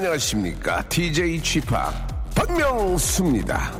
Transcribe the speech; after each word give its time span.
안녕하십니까? 0.00 0.82
DJ 0.88 1.42
Chip 1.42 1.68
박명수입니다. 2.34 3.70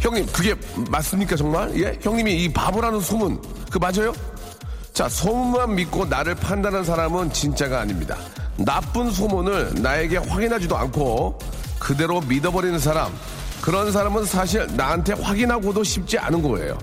형님, 0.00 0.26
그게 0.32 0.54
맞습니까, 0.88 1.36
정말? 1.36 1.78
예? 1.78 1.98
형님이 2.00 2.42
이 2.44 2.48
바보라는 2.50 3.00
소문, 3.00 3.38
그 3.70 3.76
맞아요? 3.76 4.14
자, 4.94 5.06
소문만 5.10 5.74
믿고 5.74 6.06
나를 6.06 6.34
판단한 6.34 6.84
사람은 6.84 7.34
진짜가 7.34 7.80
아닙니다. 7.80 8.16
나쁜 8.56 9.10
소문을 9.10 9.74
나에게 9.82 10.16
확인하지도 10.16 10.74
않고 10.74 11.38
그대로 11.78 12.22
믿어버리는 12.22 12.78
사람, 12.78 13.12
그런 13.60 13.92
사람은 13.92 14.24
사실 14.24 14.66
나한테 14.74 15.12
확인하고도 15.12 15.84
싶지 15.84 16.18
않은 16.18 16.40
거예요. 16.40 16.78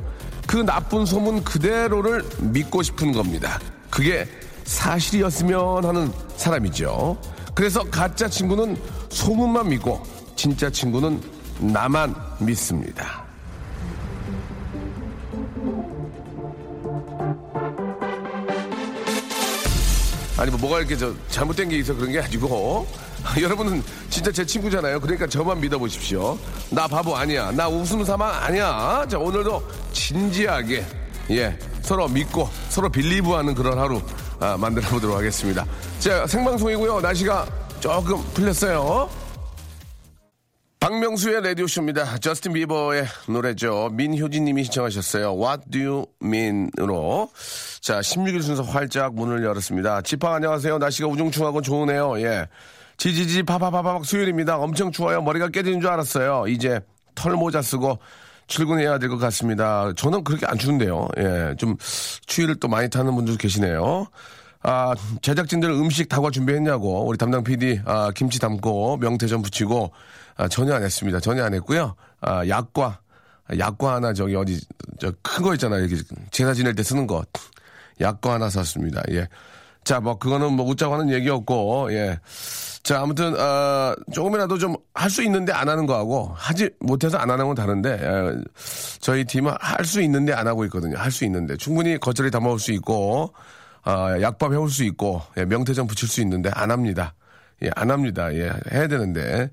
그 0.49 0.57
나쁜 0.57 1.05
소문 1.05 1.43
그대로를 1.43 2.23
믿고 2.39 2.81
싶은 2.81 3.11
겁니다. 3.11 3.59
그게 3.91 4.27
사실이었으면 4.63 5.85
하는 5.85 6.11
사람이죠. 6.37 7.21
그래서 7.53 7.83
가짜 7.83 8.27
친구는 8.27 8.75
소문만 9.09 9.69
믿고 9.69 10.01
진짜 10.35 10.67
친구는 10.67 11.21
나만 11.59 12.15
믿습니다. 12.39 13.28
아니 20.39 20.49
뭐 20.51 20.59
뭐가 20.61 20.79
이렇게 20.79 20.95
저 20.95 21.13
잘못된 21.29 21.67
게 21.67 21.77
있어 21.79 21.93
그런 21.93 22.11
게 22.13 22.19
아니고 22.21 22.87
여러분은 23.41 23.83
진짜 24.09 24.31
제 24.31 24.45
친구잖아요. 24.45 25.01
그러니까 25.01 25.27
저만 25.27 25.59
믿어보십시오. 25.59 26.37
나 26.69 26.87
바보 26.87 27.15
아니야. 27.15 27.51
나 27.51 27.67
웃음 27.67 28.05
삼아 28.05 28.45
아니야. 28.45 29.05
자 29.09 29.19
오늘도 29.19 29.61
진지하게 29.91 30.85
예 31.31 31.59
서로 31.81 32.07
믿고 32.07 32.49
서로 32.69 32.87
빌리브하는 32.89 33.53
그런 33.53 33.77
하루 33.77 34.01
아, 34.39 34.55
만들어 34.57 34.87
보도록 34.87 35.17
하겠습니다. 35.17 35.65
자 35.99 36.25
생방송이고요. 36.25 37.01
날씨가 37.01 37.45
조금 37.81 38.23
풀렸어요. 38.33 39.09
박명수의 40.79 41.41
라디오쇼입니다. 41.43 42.19
저스틴 42.19 42.53
비버의 42.53 43.03
노래죠. 43.27 43.89
민효진 43.91 44.45
님이 44.45 44.63
신청하셨어요. 44.63 45.33
What 45.37 45.69
do 45.69 45.81
you 45.81 46.05
mean?으로. 46.23 47.29
자, 47.81 47.99
16일 47.99 48.41
순서 48.41 48.63
활짝 48.63 49.13
문을 49.13 49.43
열었습니다. 49.43 50.01
지팡 50.03 50.33
안녕하세요. 50.35 50.77
날씨가 50.77 51.07
우중충하고 51.09 51.61
좋으네요. 51.61 52.21
예. 52.21 52.47
지지지 52.95 53.43
파파파박 53.43 54.05
수요일입니다. 54.05 54.57
엄청 54.57 54.91
추워요. 54.91 55.21
머리가 55.21 55.49
깨지는 55.49 55.81
줄 55.81 55.89
알았어요. 55.89 56.45
이제 56.47 56.79
털모자 57.13 57.61
쓰고 57.61 57.99
출근해야 58.47 58.99
될 58.99 59.09
것 59.09 59.17
같습니다. 59.17 59.91
저는 59.97 60.23
그렇게 60.23 60.45
안 60.45 60.57
추운데요. 60.57 61.09
예. 61.17 61.55
좀 61.57 61.75
추위를 62.25 62.55
또 62.55 62.69
많이 62.69 62.89
타는 62.89 63.13
분들 63.15 63.37
계시네요. 63.37 64.07
아, 64.61 64.93
제작진들 65.21 65.69
음식 65.69 66.09
다과 66.09 66.31
준비했냐고 66.31 67.05
우리 67.07 67.17
담당 67.17 67.43
PD 67.43 67.81
아, 67.85 68.11
김치 68.13 68.39
담고 68.39 68.97
명태전 68.97 69.41
부치고 69.41 69.91
아, 70.35 70.47
전혀 70.49 70.73
안 70.73 70.83
했습니다. 70.83 71.19
전혀 71.19 71.43
안 71.43 71.53
했고요. 71.53 71.95
아, 72.21 72.45
약과 72.47 72.99
약과 73.57 73.95
하나 73.95 74.13
저기 74.13 74.35
어디 74.35 74.59
저 74.99 75.11
큰 75.23 75.43
거 75.43 75.53
있잖아요. 75.53 75.85
이렇게 75.85 76.01
제사 76.31 76.53
지낼 76.53 76.75
때 76.75 76.83
쓰는 76.83 77.07
것 77.07 77.25
약과 78.01 78.33
하나 78.33 78.49
샀습니다. 78.49 79.01
예. 79.11 79.27
자, 79.85 79.99
뭐 80.01 80.17
그거는 80.19 80.53
뭐 80.53 80.65
웃자고 80.67 80.93
하는 80.93 81.09
얘기였고 81.09 81.91
예. 81.93 82.19
자, 82.83 83.01
아무튼 83.01 83.39
어, 83.39 83.95
조금이라도 84.13 84.57
좀 84.57 84.75
할 84.93 85.09
수 85.09 85.23
있는데 85.23 85.53
안 85.53 85.69
하는 85.69 85.85
거하고 85.85 86.33
하지 86.35 86.69
못해서 86.81 87.17
안 87.17 87.29
하는 87.31 87.45
건 87.47 87.55
다른데 87.55 87.89
예, 88.01 88.41
저희 88.99 89.23
팀은 89.23 89.53
할 89.61 89.85
수 89.85 90.01
있는데 90.01 90.33
안 90.33 90.45
하고 90.47 90.65
있거든요. 90.65 90.97
할 90.97 91.09
수 91.11 91.23
있는데 91.25 91.55
충분히 91.55 91.97
다 92.29 92.41
먹을 92.41 92.59
수 92.59 92.73
있고 92.73 93.33
아, 93.83 94.19
약밥 94.21 94.51
해올 94.53 94.69
수 94.69 94.83
있고 94.83 95.21
예, 95.37 95.45
명태전 95.45 95.87
붙일 95.87 96.07
수 96.09 96.21
있는데 96.21 96.49
안 96.53 96.71
합니다. 96.71 97.13
예, 97.63 97.69
안 97.75 97.91
합니다. 97.91 98.33
예, 98.33 98.51
해야 98.71 98.87
되는데 98.87 99.49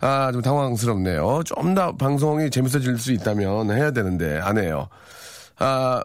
아, 0.00 0.30
좀 0.32 0.42
당황스럽네요. 0.42 1.42
좀 1.44 1.74
더 1.74 1.94
방송이 1.96 2.50
재밌어질 2.50 2.98
수 2.98 3.12
있다면 3.12 3.70
해야 3.70 3.90
되는데 3.92 4.38
안 4.40 4.58
해요. 4.58 4.88
아, 5.58 6.02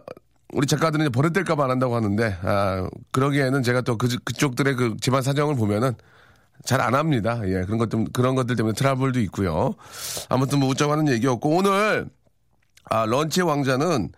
우리 0.52 0.66
작가들은 0.66 1.06
이제 1.06 1.10
버릇될까봐 1.10 1.64
안 1.64 1.70
한다고 1.70 1.96
하는데 1.96 2.36
아, 2.42 2.88
그러기에는 3.12 3.62
제가 3.62 3.80
또 3.82 3.98
그, 3.98 4.08
그쪽들의 4.24 4.74
그 4.76 4.96
집안 5.00 5.22
사정을 5.22 5.56
보면은 5.56 5.94
잘 6.64 6.80
안 6.80 6.94
합니다. 6.94 7.40
예, 7.44 7.62
그런 7.64 7.78
것 7.78 7.88
좀, 7.90 8.04
그런 8.12 8.34
것들 8.34 8.56
때문에 8.56 8.74
트러블도 8.74 9.20
있고요. 9.20 9.74
아무튼 10.28 10.58
뭐 10.58 10.68
웃자고 10.70 10.90
하는 10.92 11.06
얘기였고, 11.08 11.50
오늘, 11.56 12.06
아, 12.90 13.06
런치의 13.06 13.46
왕자는 13.46 14.10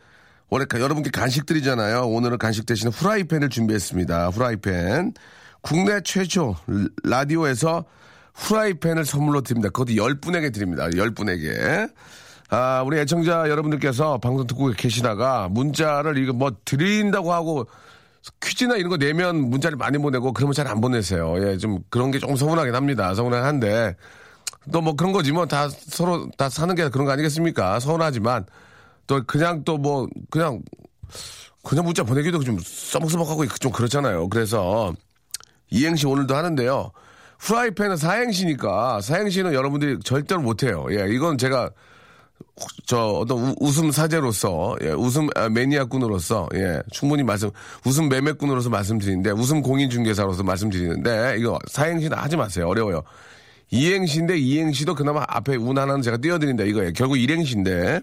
원래 0.51 0.65
가- 0.65 0.81
여러분께 0.81 1.11
간식 1.11 1.47
드리잖아요. 1.47 2.03
오늘은 2.09 2.39
간식 2.39 2.67
대신 2.67 2.89
후라이팬을 2.89 3.49
준비했습니다. 3.49 4.29
후라이팬. 4.31 5.15
국내 5.63 6.01
최초 6.03 6.57
라디오에서 7.05 7.85
후라이팬을 8.35 9.05
선물로 9.05 9.43
드립니다. 9.43 9.69
그것도 9.71 9.93
10분에게 9.93 10.53
드립니다. 10.53 10.87
10분에게. 10.89 11.93
아, 12.49 12.83
우리 12.85 12.99
애청자 12.99 13.49
여러분들께서 13.49 14.19
방송 14.19 14.47
듣고 14.47 14.73
계시다가 14.73 15.49
문자를 15.51 16.19
이거 16.19 16.33
뭐 16.33 16.51
드린다고 16.65 17.33
하고 17.33 17.67
퀴즈나 18.41 18.75
이런 18.77 18.91
거 18.91 18.97
내면 18.97 19.37
문자를 19.37 19.77
많이 19.77 19.99
보내고 19.99 20.33
그러면 20.33 20.53
잘 20.55 20.67
안 20.67 20.81
보내세요. 20.81 21.35
예, 21.47 21.57
좀 21.59 21.79
그런 21.91 22.11
게 22.11 22.19
조금 22.19 22.35
서운하긴 22.37 22.75
합니다. 22.75 23.15
서운한데 23.15 23.95
또 24.73 24.81
뭐 24.83 24.95
그런 24.95 25.13
거지 25.13 25.31
뭐 25.33 25.47
다 25.47 25.69
서로 25.71 26.29
다 26.37 26.49
사는 26.49 26.75
게 26.75 26.89
그런 26.89 27.07
거 27.07 27.13
아니겠습니까? 27.13 27.79
서운하지만 27.81 28.45
또 29.11 29.21
그냥 29.27 29.65
또 29.65 29.77
뭐 29.77 30.07
그냥 30.31 30.63
그냥 31.65 31.85
문자 31.85 32.05
보내기도 32.05 32.39
좀 32.45 32.59
써먹써먹하고 32.63 33.45
좀 33.59 33.73
그렇잖아요. 33.73 34.29
그래서 34.29 34.93
이행시 35.69 36.07
오늘도 36.07 36.35
하는데요. 36.37 36.93
후라이팬은 37.41 37.97
사행시니까 37.97 39.01
사행시는 39.01 39.53
여러분들이 39.53 39.99
절대로 40.05 40.41
못해요. 40.43 40.87
예, 40.91 41.07
이건 41.13 41.39
제가 41.39 41.71
저 42.87 42.99
어떤 43.09 43.39
우- 43.39 43.55
웃음 43.61 43.91
사제로서 43.91 44.77
예, 44.83 44.91
웃음 44.93 45.29
아, 45.35 45.49
매니아꾼으로서 45.49 46.49
예, 46.55 46.81
충분히 46.93 47.25
말씀 47.25 47.51
웃음 47.85 48.09
매매꾼으로서 48.09 48.71
말씀드리는데 48.71 49.31
웃음 49.33 49.61
공인 49.61 49.91
중개사로서 49.91 50.45
말씀드리는데 50.45 51.37
이거 51.39 51.59
사행시는 51.69 52.17
하지 52.17 52.37
마세요. 52.37 52.69
어려워요. 52.69 53.03
이행시인데 53.73 54.39
이행시도 54.39 54.95
그나마 54.95 55.25
앞에 55.27 55.57
운 55.57 55.79
하나는 55.79 56.01
제가 56.03 56.19
띄워드린다 56.19 56.63
이거예요. 56.65 56.93
결국 56.95 57.17
일행시인데 57.19 58.01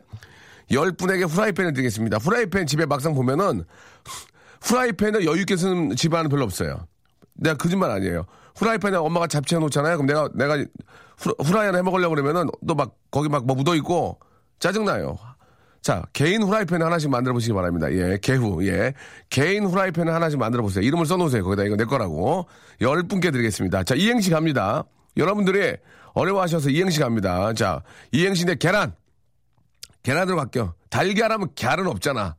열 0.71 0.91
분에게 0.91 1.23
후라이팬을 1.23 1.73
드리겠습니다. 1.73 2.17
후라이팬 2.17 2.67
집에 2.67 2.85
막상 2.85 3.13
보면은 3.13 3.63
후라이팬을 4.61 5.25
여유 5.25 5.41
있게 5.41 5.55
쓰는 5.55 5.95
집안은 5.95 6.29
별로 6.29 6.43
없어요. 6.43 6.87
내가 7.35 7.55
거짓말 7.57 7.91
아니에요. 7.91 8.25
후라이팬에 8.55 8.97
엄마가 8.97 9.27
잡채해 9.27 9.59
놓잖아요. 9.59 9.97
그럼 9.97 10.07
내가 10.07 10.29
내가 10.33 10.57
후, 11.17 11.33
후라이 11.43 11.67
하나 11.67 11.77
해 11.77 11.83
먹으려고 11.83 12.15
그러면은 12.15 12.49
또 12.67 12.75
막 12.75 12.95
거기 13.11 13.29
막 13.29 13.45
뭐 13.45 13.55
묻어 13.55 13.75
있고 13.75 14.19
짜증 14.59 14.85
나요. 14.85 15.17
자, 15.81 16.03
개인 16.11 16.41
후라이팬 16.43 16.81
하나씩 16.81 17.09
만들어 17.09 17.33
보시기 17.33 17.53
바랍니다. 17.53 17.89
예, 17.93 18.17
개후, 18.21 18.65
예. 18.67 18.93
개인 19.29 19.65
후라이팬 19.65 20.09
하나씩 20.09 20.37
만들어 20.37 20.61
보세요. 20.63 20.83
이름을 20.83 21.05
써놓으세요. 21.05 21.43
거기다 21.43 21.63
이거 21.63 21.77
내 21.77 21.85
거라고. 21.85 22.47
열 22.81 23.03
분께 23.03 23.31
드리겠습니다. 23.31 23.83
자, 23.83 23.95
이행시 23.95 24.31
갑니다. 24.31 24.83
여러분들이 25.15 25.77
어려워하셔서 26.13 26.71
이행시 26.71 26.99
갑니다. 26.99 27.53
자, 27.53 27.83
이행시인데 28.11 28.55
계란. 28.55 28.93
계란으로 30.07 30.37
갈게요. 30.37 30.73
달걀하면 30.89 31.49
계란은 31.53 31.87
없잖아. 31.87 32.37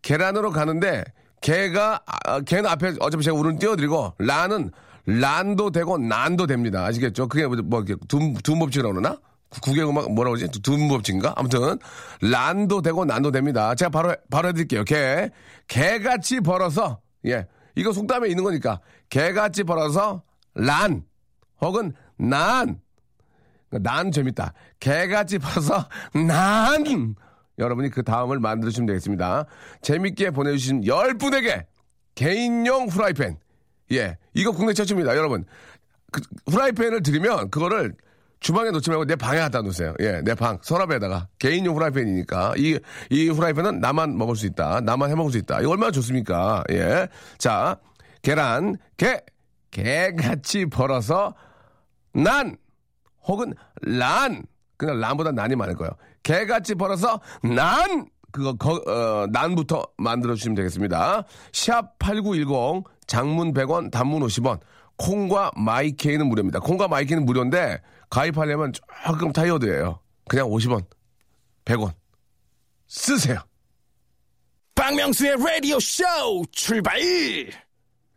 계란으로 0.00 0.52
가는데 0.52 1.04
개가 1.42 2.00
아, 2.06 2.40
개는 2.40 2.64
앞에 2.64 2.94
어차피 3.00 3.22
제가 3.24 3.36
오늘 3.36 3.58
띄워드리고 3.58 4.14
라는 4.18 4.70
란도 5.04 5.70
되고 5.70 5.98
난도 5.98 6.46
됩니다. 6.46 6.86
아시겠죠? 6.86 7.28
그게 7.28 7.46
뭐, 7.46 7.56
뭐 7.62 7.82
이렇게 7.82 8.02
둔, 8.08 8.32
둔법칙이라고 8.32 8.94
그러나? 8.94 9.18
구- 9.50 9.60
국외음악 9.60 10.12
뭐라고 10.14 10.36
그러지? 10.36 10.62
둔법칙인가? 10.62 11.34
아무튼 11.36 11.78
란도 12.22 12.80
되고 12.80 13.04
난도 13.04 13.32
됩니다. 13.32 13.74
제가 13.74 13.90
바로 13.90 14.16
바로 14.30 14.48
해드릴게요. 14.48 14.84
개 14.84 15.28
개같이 15.68 16.40
벌어서 16.40 17.00
예 17.26 17.46
이거 17.74 17.92
속담에 17.92 18.28
있는 18.28 18.44
거니까 18.44 18.80
개같이 19.10 19.64
벌어서 19.64 20.22
란 20.54 21.02
혹은 21.60 21.92
난 22.16 22.80
난 23.70 24.10
재밌다. 24.10 24.52
개같이 24.80 25.38
벌어서 25.38 25.88
난 26.14 27.14
여러분이 27.58 27.90
그 27.90 28.02
다음을 28.02 28.40
만들어주시면 28.40 28.86
되겠습니다. 28.86 29.46
재밌게 29.82 30.30
보내주신 30.30 30.82
10분에게 30.82 31.66
개인용 32.14 32.88
후라이팬. 32.88 33.38
예. 33.92 34.16
이거 34.34 34.52
국내 34.52 34.72
최초입니다. 34.72 35.16
여러분. 35.16 35.44
그 36.12 36.20
후라이팬을 36.50 37.02
드리면 37.02 37.50
그거를 37.50 37.94
주방에 38.40 38.70
놓지 38.70 38.88
말고 38.88 39.04
내 39.04 39.16
방에 39.16 39.38
갖다 39.38 39.60
놓으세요. 39.60 39.94
예. 40.00 40.22
내 40.22 40.34
방, 40.34 40.58
서랍에다가. 40.62 41.28
개인용 41.38 41.76
후라이팬이니까. 41.76 42.54
이, 42.56 42.78
이 43.10 43.28
후라이팬은 43.28 43.80
나만 43.80 44.16
먹을 44.16 44.34
수 44.34 44.46
있다. 44.46 44.80
나만 44.80 45.10
해 45.10 45.14
먹을 45.14 45.30
수 45.30 45.38
있다. 45.38 45.60
이거 45.60 45.70
얼마나 45.70 45.92
좋습니까? 45.92 46.64
예. 46.70 47.08
자, 47.38 47.78
계란, 48.22 48.76
개, 48.96 49.20
개같이 49.70 50.66
벌어서 50.66 51.34
난 52.12 52.56
혹은 53.30 53.54
란 53.82 54.42
그냥 54.76 54.98
란보다 54.98 55.30
난이 55.32 55.54
많을 55.56 55.76
거예요. 55.76 55.92
개같이 56.22 56.74
벌어서 56.74 57.20
난 57.42 58.06
그거 58.32 58.54
거- 58.54 58.82
어, 58.86 59.26
난부터 59.30 59.84
만들어 59.98 60.34
주시면 60.34 60.56
되겠습니다. 60.56 61.24
샵 61.52 61.98
8910 61.98 62.84
장문 63.06 63.52
100원 63.54 63.90
단문 63.90 64.22
50원 64.22 64.60
콩과 64.96 65.52
My 65.56 65.76
K는 65.76 66.26
무료입니다. 66.28 66.60
콩과 66.60 66.88
My 66.88 66.98
K는 66.98 67.24
무료인데 67.24 67.80
가입하려면 68.10 68.72
조금 69.06 69.32
타이어드예요. 69.32 70.00
그냥 70.28 70.48
50원 70.48 70.84
100원 71.64 71.92
쓰세요. 72.88 73.38
박명수의 74.74 75.36
라디오 75.44 75.78
쇼 75.78 76.04
출발! 76.52 76.98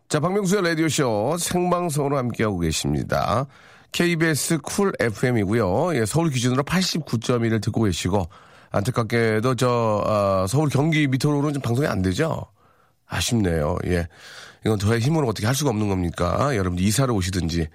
자, 0.08 0.20
박명수의 0.20 0.62
라디오 0.64 0.88
쇼 0.88 1.36
생방송으로 1.38 2.18
함께하고 2.18 2.60
계십니다. 2.60 3.48
KBS 3.94 4.58
Cool 4.64 4.92
FM이고요. 5.00 5.96
예, 5.96 6.06
서울 6.06 6.30
기준으로 6.30 6.64
89.1을 6.64 7.62
듣고 7.62 7.84
계시고 7.84 8.28
안타깝게도 8.72 9.56
저 9.56 10.04
어, 10.06 10.48
서울 10.48 10.70
경기 10.70 11.08
밑으로는 11.08 11.54
좀 11.54 11.62
방송이 11.62 11.88
안 11.88 12.02
되죠. 12.02 12.46
아쉽네요. 13.08 13.78
예, 13.86 14.08
이건 14.66 14.80
저의 14.80 15.00
힘으로 15.00 15.28
어떻게 15.28 15.46
할 15.46 15.56
수가 15.56 15.70
없는 15.70 15.88
겁니까? 15.88 16.56
여러분 16.56 16.80
이사를 16.80 17.14
오시든지 17.14 17.68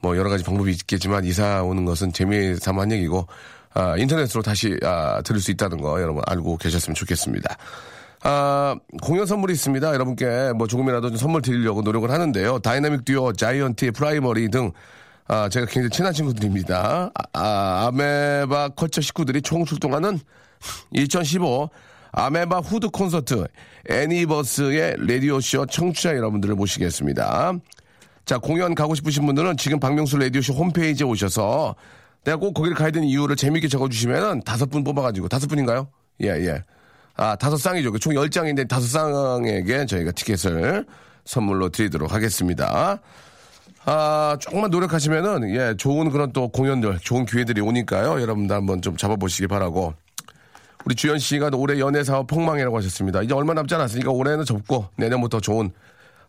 뭐 0.00 0.16
여러 0.16 0.28
가지 0.28 0.42
방법이 0.42 0.72
있겠지만 0.72 1.24
이사 1.24 1.62
오는 1.62 1.84
것은 1.84 2.12
재미삼아 2.12 2.82
한 2.82 2.92
얘기고 2.92 3.26
아, 3.72 3.96
인터넷으로 3.96 4.42
다시 4.42 4.76
아, 4.82 5.22
들을 5.22 5.40
수 5.40 5.52
있다는 5.52 5.80
거 5.80 6.00
여러분 6.02 6.22
알고 6.26 6.56
계셨으면 6.56 6.96
좋겠습니다. 6.96 7.56
아, 8.22 8.76
공연 9.02 9.26
선물이 9.26 9.52
있습니다. 9.52 9.94
여러분께 9.94 10.52
뭐 10.56 10.66
조금이라도 10.66 11.10
좀 11.10 11.16
선물 11.16 11.42
드리려고 11.42 11.82
노력을 11.82 12.10
하는데요. 12.10 12.58
다이나믹 12.58 13.04
듀오, 13.04 13.32
자이언티, 13.34 13.92
프라이머리 13.92 14.50
등 14.50 14.72
아, 15.30 15.48
제가 15.48 15.66
굉장히 15.66 15.90
친한 15.90 16.12
친구들입니다. 16.12 17.12
아, 17.14 17.22
아, 17.32 17.86
아메바 17.86 18.70
컬처 18.70 19.00
식구들이 19.00 19.42
총 19.42 19.64
출동하는 19.64 20.18
2015 20.92 21.70
아메바 22.10 22.58
후드 22.58 22.88
콘서트 22.88 23.46
애니버스의 23.88 24.96
라디오쇼 24.98 25.66
청취자 25.66 26.16
여러분들을 26.16 26.56
모시겠습니다. 26.56 27.52
자, 28.24 28.38
공연 28.38 28.74
가고 28.74 28.96
싶으신 28.96 29.24
분들은 29.24 29.56
지금 29.56 29.78
박명수 29.78 30.18
라디오쇼 30.18 30.52
홈페이지에 30.52 31.06
오셔서 31.06 31.76
내가 32.24 32.36
꼭 32.36 32.52
거기를 32.52 32.76
가야 32.76 32.90
되는 32.90 33.06
이유를 33.06 33.36
재밌게 33.36 33.68
적어주시면 33.68 34.42
다섯 34.42 34.66
분 34.68 34.82
뽑아가지고, 34.82 35.28
다섯 35.28 35.46
분인가요? 35.46 35.86
예, 36.24 36.30
예. 36.44 36.64
아, 37.14 37.36
다섯 37.36 37.56
쌍이죠. 37.56 37.96
총 37.98 38.16
열 38.16 38.30
장인데 38.30 38.64
다섯 38.64 38.88
쌍에게 38.88 39.86
저희가 39.86 40.10
티켓을 40.10 40.86
선물로 41.24 41.68
드리도록 41.68 42.12
하겠습니다. 42.12 42.98
아, 43.84 44.36
조금만 44.40 44.70
노력하시면은, 44.70 45.54
예, 45.54 45.74
좋은 45.76 46.10
그런 46.10 46.32
또 46.32 46.48
공연들, 46.48 46.98
좋은 47.00 47.24
기회들이 47.24 47.60
오니까요. 47.60 48.20
여러분들 48.20 48.54
한번 48.54 48.82
좀 48.82 48.96
잡아보시기 48.96 49.46
바라고. 49.46 49.94
우리 50.84 50.94
주현 50.94 51.18
씨가 51.18 51.50
올해 51.54 51.78
연애 51.78 52.02
사업 52.04 52.26
폭망이라고 52.26 52.76
하셨습니다. 52.78 53.22
이제 53.22 53.34
얼마 53.34 53.54
남지 53.54 53.74
않았으니까 53.74 54.10
올해는 54.10 54.44
접고 54.44 54.88
내년부터 54.96 55.40
좋은 55.40 55.70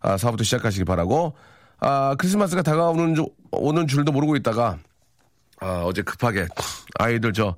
아, 0.02 0.18
사업부터 0.18 0.44
시작하시기 0.44 0.84
바라고. 0.86 1.34
아, 1.80 2.16
크리스마스가 2.18 2.62
다가오는 2.62 3.16
주, 3.16 3.28
오는 3.52 3.88
줄도 3.88 4.12
모르고 4.12 4.36
있다가 4.36 4.78
아, 5.60 5.84
어제 5.86 6.02
급하게 6.02 6.48
아이들 7.00 7.34
저 7.34 7.56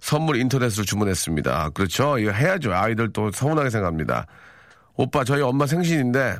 선물 0.00 0.36
인터넷으로 0.36 0.84
주문했습니다. 0.84 1.70
그렇죠. 1.70 2.18
이거 2.18 2.30
해야죠. 2.30 2.72
아이들 2.72 3.12
또 3.12 3.30
서운하게 3.30 3.68
생각합니다. 3.70 4.26
오빠 4.96 5.24
저희 5.24 5.42
엄마 5.42 5.66
생신인데 5.66 6.36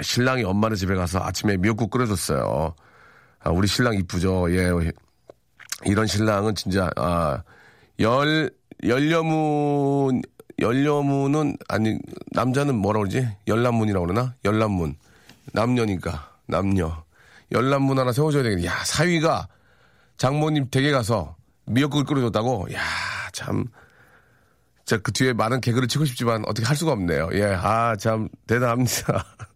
신랑이 0.00 0.44
엄마네 0.44 0.74
집에 0.76 0.94
가서 0.94 1.20
아침에 1.22 1.56
미역국 1.56 1.90
끓여줬어요. 1.90 2.74
아, 3.40 3.50
우리 3.50 3.66
신랑 3.66 3.94
이쁘죠. 3.94 4.50
예. 4.54 4.70
이런 5.84 6.06
신랑은 6.06 6.54
진짜 6.54 6.90
아, 6.96 7.42
열 8.00 8.50
열려문 8.84 10.22
열려문은 10.58 11.56
아니 11.68 11.98
남자는 12.30 12.74
뭐라 12.76 13.00
그러지? 13.00 13.28
열람문이라고 13.46 14.06
그러나? 14.06 14.34
열람문. 14.44 14.96
남녀니까 15.52 16.30
남녀. 16.46 17.04
열람문 17.50 17.98
하나 17.98 18.12
세워줘야 18.12 18.42
되겠네. 18.44 18.64
야 18.66 18.84
사위가 18.84 19.48
장모님 20.16 20.70
댁에 20.70 20.90
가서 20.90 21.36
미역국을 21.66 22.04
끓여줬다고. 22.06 22.72
야 22.72 22.80
참. 23.32 23.64
자, 24.84 24.98
그 24.98 25.12
뒤에 25.12 25.32
많은 25.32 25.60
개그를 25.60 25.88
치고 25.88 26.04
싶지만 26.04 26.44
어떻게 26.46 26.66
할 26.66 26.76
수가 26.76 26.92
없네요. 26.92 27.30
예, 27.34 27.44
아, 27.44 27.94
참, 27.96 28.28
대단합니다. 28.46 29.24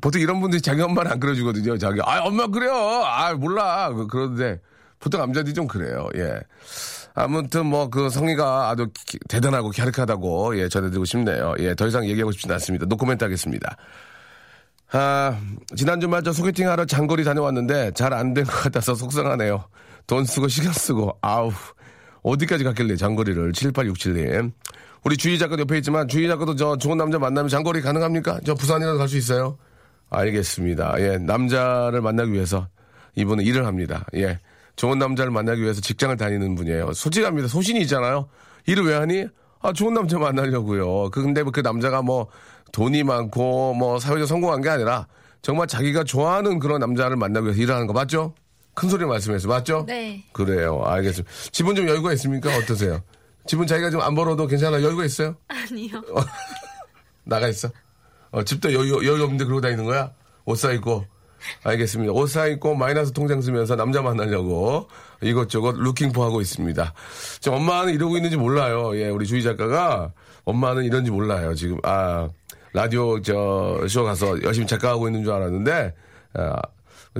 보통 0.00 0.20
이런 0.20 0.40
분들이 0.40 0.60
자기 0.60 0.82
엄마를 0.82 1.12
안 1.12 1.20
끓여주거든요. 1.20 1.78
자기, 1.78 2.00
아, 2.02 2.20
엄마 2.22 2.46
그래요. 2.46 2.72
아, 2.74 3.32
몰라. 3.34 3.90
그- 3.92 4.06
그런데 4.06 4.60
보통 4.98 5.20
남자들이 5.20 5.54
좀 5.54 5.66
그래요. 5.66 6.08
예. 6.16 6.40
아무튼 7.14 7.66
뭐 7.66 7.88
그 7.88 8.10
성의가 8.10 8.68
아주 8.70 8.88
기- 9.06 9.18
대단하고 9.28 9.70
갸륵하다고 9.70 10.58
예, 10.58 10.68
전해드리고 10.68 11.04
싶네요. 11.04 11.54
예, 11.60 11.74
더 11.74 11.86
이상 11.86 12.04
얘기하고 12.06 12.32
싶지는 12.32 12.54
않습니다. 12.54 12.84
노코멘트 12.86 13.24
하겠습니다. 13.24 13.76
아, 14.92 15.36
지난 15.76 16.00
주 16.00 16.06
말 16.08 16.22
저 16.22 16.32
소개팅 16.32 16.68
하러 16.68 16.84
장거리 16.84 17.24
다녀왔는데 17.24 17.92
잘 17.92 18.12
안 18.12 18.34
된 18.34 18.44
것 18.44 18.52
같아서 18.62 18.94
속상하네요. 18.94 19.64
돈 20.06 20.24
쓰고 20.24 20.46
시간 20.48 20.72
쓰고 20.72 21.16
아우 21.22 21.50
어디까지 22.22 22.64
갔길래 22.64 22.96
장거리를 22.96 23.52
7867님. 23.52 24.52
우리 25.04 25.16
주희 25.16 25.38
작가 25.38 25.58
옆에 25.58 25.78
있지만 25.78 26.06
주희 26.08 26.28
작가도 26.28 26.54
저 26.56 26.76
좋은 26.76 26.96
남자 26.98 27.18
만나면 27.18 27.48
장거리 27.48 27.80
가능합니까? 27.80 28.40
저 28.44 28.54
부산이라도 28.54 28.98
갈 28.98 29.08
수 29.08 29.16
있어요? 29.16 29.58
알겠습니다. 30.10 30.94
예, 31.00 31.18
남자를 31.18 32.00
만나기 32.00 32.32
위해서 32.32 32.68
이분은 33.16 33.44
일을 33.44 33.66
합니다. 33.66 34.04
예. 34.14 34.38
좋은 34.76 34.98
남자를 34.98 35.30
만나기 35.30 35.62
위해서 35.62 35.80
직장을 35.80 36.16
다니는 36.16 36.54
분이에요. 36.54 36.92
솔직합니다. 36.92 37.48
소신이 37.48 37.80
있잖아요. 37.82 38.28
일을 38.66 38.84
왜 38.84 38.94
하니? 38.94 39.26
아, 39.60 39.72
좋은 39.72 39.94
남자 39.94 40.18
만나려고요. 40.18 41.10
그- 41.10 41.22
근데 41.22 41.42
그 41.42 41.60
남자가 41.60 42.02
뭐 42.02 42.28
돈이 42.72 43.02
많고 43.04 43.74
뭐 43.74 43.98
사회적 43.98 44.28
성공한 44.28 44.60
게 44.60 44.68
아니라 44.68 45.06
정말 45.40 45.66
자기가 45.66 46.04
좋아하는 46.04 46.58
그런 46.58 46.78
남자를 46.80 47.16
만나기 47.16 47.46
위해서 47.46 47.62
일하는 47.62 47.86
거 47.86 47.92
맞죠? 47.94 48.34
큰 48.74 48.90
소리 48.90 49.06
말씀해서 49.06 49.48
맞죠? 49.48 49.84
네. 49.86 50.22
그래요. 50.32 50.82
알겠습니다. 50.84 51.32
집은 51.52 51.74
좀 51.74 51.88
여유가 51.88 52.12
있습니까? 52.12 52.54
어떠세요? 52.58 53.00
집은 53.46 53.66
자기가 53.66 53.88
좀 53.90 54.02
안 54.02 54.14
벌어도 54.14 54.46
괜찮아? 54.46 54.82
여유가 54.82 55.04
있어요? 55.06 55.36
아니요. 55.48 56.02
나가 57.24 57.48
있어? 57.48 57.70
어, 58.36 58.42
집도 58.42 58.70
여유, 58.74 58.96
여유 58.96 59.22
없는데 59.22 59.46
그러고 59.46 59.62
다니는 59.62 59.86
거야? 59.86 60.12
옷 60.44 60.56
사입고. 60.56 61.06
알겠습니다. 61.64 62.12
옷 62.12 62.26
사입고 62.26 62.74
마이너스 62.74 63.12
통장 63.12 63.40
쓰면서 63.40 63.76
남자 63.76 64.02
만나려고 64.02 64.88
이것저것 65.22 65.74
루킹포 65.76 66.22
하고 66.22 66.42
있습니다. 66.42 66.92
지금 67.40 67.56
엄마는 67.56 67.94
이러고 67.94 68.16
있는지 68.16 68.36
몰라요. 68.36 68.94
예, 68.98 69.08
우리 69.08 69.26
주희 69.26 69.42
작가가 69.42 70.12
엄마는 70.44 70.84
이런지 70.84 71.10
몰라요. 71.10 71.54
지금, 71.54 71.78
아, 71.82 72.28
라디오 72.74 73.22
저, 73.22 73.86
쇼 73.88 74.04
가서 74.04 74.42
열심히 74.42 74.66
작가하고 74.66 75.08
있는 75.08 75.24
줄 75.24 75.32
알았는데, 75.32 75.94
아, 76.34 76.56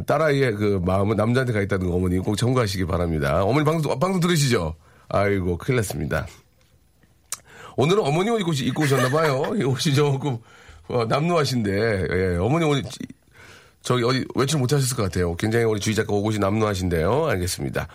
딸아이의 0.07 0.53
그 0.57 0.83
마음은 0.85 1.17
남자한테 1.17 1.55
가 1.55 1.63
있다는 1.63 1.89
거 1.89 1.95
어머니 1.95 2.19
꼭 2.19 2.37
참고하시기 2.37 2.85
바랍니다. 2.85 3.43
어머니 3.43 3.65
방송, 3.65 3.99
방송 3.99 4.21
들으시죠? 4.21 4.75
아이고, 5.09 5.57
큰일 5.57 5.77
났습니다. 5.77 6.27
오늘은 7.77 8.03
어머니 8.05 8.29
옷 8.31 8.41
입고, 8.41 8.53
입고 8.53 8.83
오셨나봐요. 8.83 9.55
이 9.57 9.65
옷이 9.65 9.95
조금 9.95 10.39
어, 10.89 11.05
남루하신데, 11.05 12.07
예, 12.11 12.37
어머니 12.37 12.65
옷, 12.65 12.85
저기 13.83 14.05
어디 14.05 14.25
외출 14.35 14.59
못 14.59 14.73
하셨을 14.73 14.97
것 14.97 15.05
같아요. 15.05 15.37
굉장히 15.37 15.65
우리 15.65 15.81
주희 15.81 15.95
작가 15.95 16.13
옷이 16.13 16.39
남루하신데요. 16.39 17.27
알겠습니다. 17.27 17.89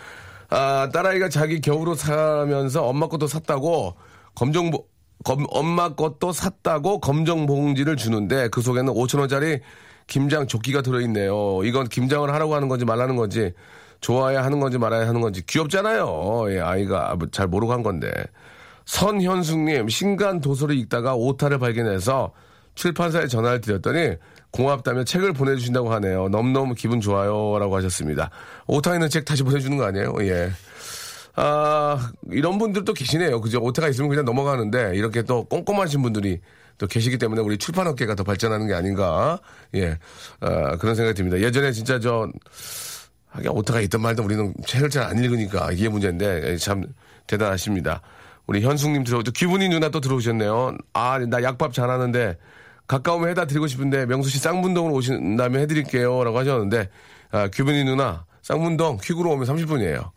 아, 0.48 0.88
딸아이가 0.92 1.28
자기 1.28 1.60
겨울옷 1.60 1.98
사면서 1.98 2.84
엄마 2.84 3.08
것도 3.08 3.26
샀다고 3.26 3.94
검정, 4.34 4.70
검, 5.24 5.46
엄마 5.50 5.94
것도 5.94 6.32
샀다고 6.32 7.00
검정 7.00 7.46
봉지를 7.46 7.96
주는데 7.96 8.48
그 8.48 8.60
속에는 8.60 8.92
5천 8.92 9.20
원짜리 9.20 9.60
김장 10.06 10.46
조끼가 10.46 10.82
들어있네요. 10.82 11.64
이건 11.64 11.88
김장을 11.88 12.32
하라고 12.34 12.54
하는 12.54 12.68
건지 12.68 12.84
말라는 12.84 13.16
건지 13.16 13.52
좋아야 14.00 14.44
하는 14.44 14.60
건지 14.60 14.78
말아야 14.78 15.06
하는 15.06 15.20
건지 15.20 15.42
귀엽잖아요. 15.46 16.44
예, 16.48 16.60
아이가 16.60 17.16
잘 17.30 17.46
모르고 17.46 17.72
한 17.72 17.82
건데. 17.82 18.10
선현숙님, 18.84 19.88
신간 19.88 20.40
도서를 20.40 20.76
읽다가 20.76 21.14
오타를 21.14 21.58
발견해서 21.58 22.32
출판사에 22.74 23.26
전화를 23.26 23.60
드렸더니 23.60 24.16
고맙다며 24.50 25.04
책을 25.04 25.32
보내주신다고 25.32 25.92
하네요. 25.94 26.28
너무너무 26.28 26.74
기분 26.74 27.00
좋아요. 27.00 27.58
라고 27.58 27.76
하셨습니다. 27.76 28.30
오타 28.66 28.94
있는 28.94 29.08
책 29.08 29.24
다시 29.24 29.42
보내주는 29.42 29.76
거 29.76 29.84
아니에요? 29.84 30.14
예. 30.20 30.50
아, 31.34 32.12
이런 32.30 32.58
분들도 32.58 32.92
계시네요. 32.92 33.40
그죠? 33.40 33.58
오타가 33.60 33.88
있으면 33.88 34.10
그냥 34.10 34.24
넘어가는데 34.24 34.92
이렇게 34.94 35.22
또 35.22 35.44
꼼꼼하신 35.44 36.02
분들이 36.02 36.40
또 36.76 36.86
계시기 36.86 37.16
때문에 37.16 37.40
우리 37.40 37.56
출판업계가 37.56 38.14
더 38.14 38.24
발전하는 38.24 38.66
게 38.66 38.74
아닌가. 38.74 39.38
예. 39.74 39.98
아, 40.40 40.76
그런 40.76 40.94
생각이 40.94 41.16
듭니다. 41.16 41.38
예전에 41.40 41.72
진짜 41.72 41.98
저, 41.98 42.28
하긴 43.28 43.50
오타가 43.50 43.80
있던 43.80 44.02
말도 44.02 44.22
우리는 44.22 44.52
책을 44.66 44.90
잘 44.90 45.04
안 45.04 45.22
읽으니까 45.22 45.72
이게 45.72 45.88
문제인데 45.88 46.52
예, 46.52 46.56
참 46.56 46.84
대단하십니다. 47.26 48.02
우리 48.46 48.60
현숙님 48.62 49.04
들어오죠. 49.04 49.32
기분이 49.32 49.68
누나 49.68 49.88
또 49.88 50.00
들어오셨네요. 50.00 50.76
아, 50.92 51.18
나 51.18 51.42
약밥 51.42 51.72
잘하는데 51.72 52.36
가까우면 52.88 53.30
해다 53.30 53.46
드리고 53.46 53.66
싶은데 53.66 54.06
명수 54.06 54.28
씨 54.30 54.38
쌍문동으로 54.38 54.94
오신다면 54.94 55.60
해드릴게요. 55.62 56.24
라고 56.24 56.38
하셨는데, 56.38 56.88
아, 57.30 57.48
규빈이 57.48 57.84
누나, 57.84 58.26
쌍문동 58.42 58.98
퀵으로 59.02 59.30
오면 59.30 59.46
30분이에요. 59.46 60.10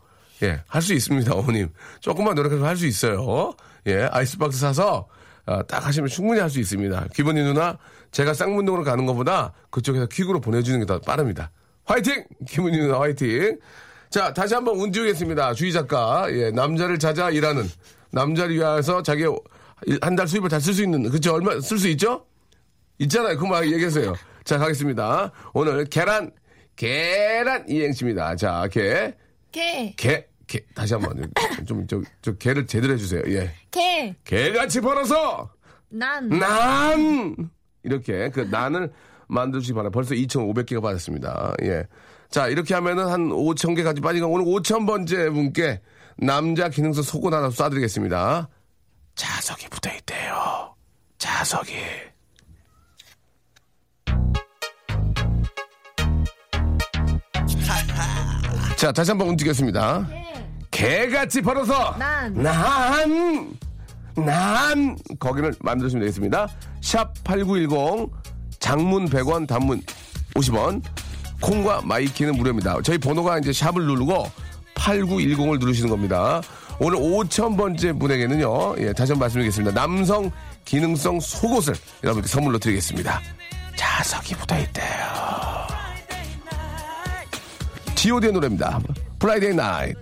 예, 0.43 0.61
할 0.67 0.81
수 0.81 0.93
있습니다, 0.93 1.33
어머님. 1.33 1.69
조금만 2.01 2.35
노력해서 2.35 2.65
할 2.65 2.75
수 2.75 2.85
있어요. 2.87 3.53
예, 3.87 4.09
아이스박스 4.11 4.59
사서, 4.59 5.07
아, 5.45 5.61
딱 5.63 5.85
하시면 5.85 6.09
충분히 6.09 6.39
할 6.41 6.49
수 6.49 6.59
있습니다. 6.59 7.07
기분이 7.13 7.41
누나, 7.43 7.77
제가 8.11 8.33
쌍문동으로 8.33 8.83
가는 8.83 9.05
것보다 9.05 9.53
그쪽에서 9.69 10.07
퀵으로 10.07 10.41
보내주는 10.41 10.77
게 10.79 10.85
더 10.85 10.99
빠릅니다. 10.99 11.51
화이팅! 11.85 12.25
기분이 12.49 12.77
누나 12.79 12.99
화이팅! 12.99 13.59
자, 14.09 14.33
다시 14.33 14.53
한번 14.55 14.77
운 14.77 14.91
띄우겠습니다. 14.91 15.53
주희 15.53 15.71
작가. 15.71 16.25
예, 16.31 16.49
남자를 16.51 16.97
찾아 16.99 17.29
일하는. 17.29 17.63
남자를 18.15 18.55
위해서 18.55 19.03
자기 19.03 19.25
한 20.01 20.15
달 20.15 20.25
수입을 20.27 20.49
다 20.49 20.57
쓸 20.57 20.73
수 20.73 20.83
있는, 20.83 21.03
그쵸? 21.09 21.33
얼마 21.33 21.59
쓸 21.59 21.77
수 21.77 21.87
있죠? 21.89 22.25
있잖아요. 22.99 23.37
그만 23.37 23.65
얘기하세요. 23.65 24.15
자, 24.45 24.57
가겠습니다. 24.57 25.31
오늘 25.53 25.83
계란, 25.85 26.31
계란 26.77 27.65
이행시입니다. 27.67 28.37
자, 28.37 28.67
개, 28.71 29.13
개, 29.51 29.93
개, 29.97 30.25
개. 30.47 30.61
다시 30.73 30.93
한 30.93 31.03
번. 31.03 31.29
좀, 31.67 31.85
저, 31.87 32.01
저 32.21 32.31
개를 32.37 32.65
제대로 32.65 32.93
해주세요. 32.93 33.21
예. 33.27 33.51
개, 33.69 34.15
개같이 34.23 34.79
벌어서, 34.79 35.49
난, 35.89 36.29
난! 36.29 37.35
이렇게, 37.83 38.29
그, 38.29 38.47
난을 38.49 38.91
만들시기 39.27 39.73
바랍니다. 39.73 39.93
벌써 39.93 40.15
2,500개가 40.15 40.81
받았습니다. 40.81 41.53
예. 41.63 41.83
자, 42.29 42.47
이렇게 42.47 42.73
하면은 42.75 43.07
한 43.07 43.29
5,000개까지 43.29 44.01
빠지고, 44.01 44.27
오늘 44.29 44.45
5,000번째 44.45 45.33
분께 45.33 45.81
남자 46.17 46.69
기능성 46.69 47.03
속옷 47.03 47.33
하나 47.33 47.49
쏴드리겠습니다. 47.49 48.47
자석이 49.15 49.67
붙어 49.69 49.93
있대요. 49.93 50.75
자석이. 51.17 51.73
자, 58.77 58.91
다시 58.91 59.11
한번 59.11 59.29
움직였습니다. 59.29 60.07
개같이 60.69 61.41
벌어서 61.41 61.95
난. 61.97 62.33
난, 62.33 63.57
난 64.15 64.97
거기를 65.19 65.53
만들어주시면 65.61 66.01
되겠습니다. 66.01 66.47
샵 66.81 67.13
8910 67.23 68.11
장문 68.59 69.05
100원 69.09 69.47
단문 69.47 69.81
50원 70.35 70.81
콩과 71.41 71.81
My 71.83 71.98
K는 71.98 72.35
무료입니다. 72.35 72.77
저희 72.83 72.97
번호가 72.97 73.39
이제 73.39 73.53
샵을 73.53 73.85
누르고 73.85 74.29
8910을 74.85 75.59
누르시는 75.59 75.89
겁니다. 75.89 76.41
오늘 76.79 76.99
5,000번째 76.99 77.99
분에게는요, 77.99 78.75
예, 78.79 78.93
다시 78.93 79.13
한번 79.13 79.25
말씀드리겠습니다. 79.25 79.73
남성 79.73 80.31
기능성 80.65 81.19
속옷을 81.19 81.75
여러분께 82.03 82.27
선물로 82.27 82.59
드리겠습니다. 82.59 83.21
자석이 83.75 84.35
붙어 84.35 84.57
있대요. 84.59 84.85
GOD의 87.95 88.33
노래입니다. 88.33 88.79
Friday 89.19 89.53
Night. 89.53 89.99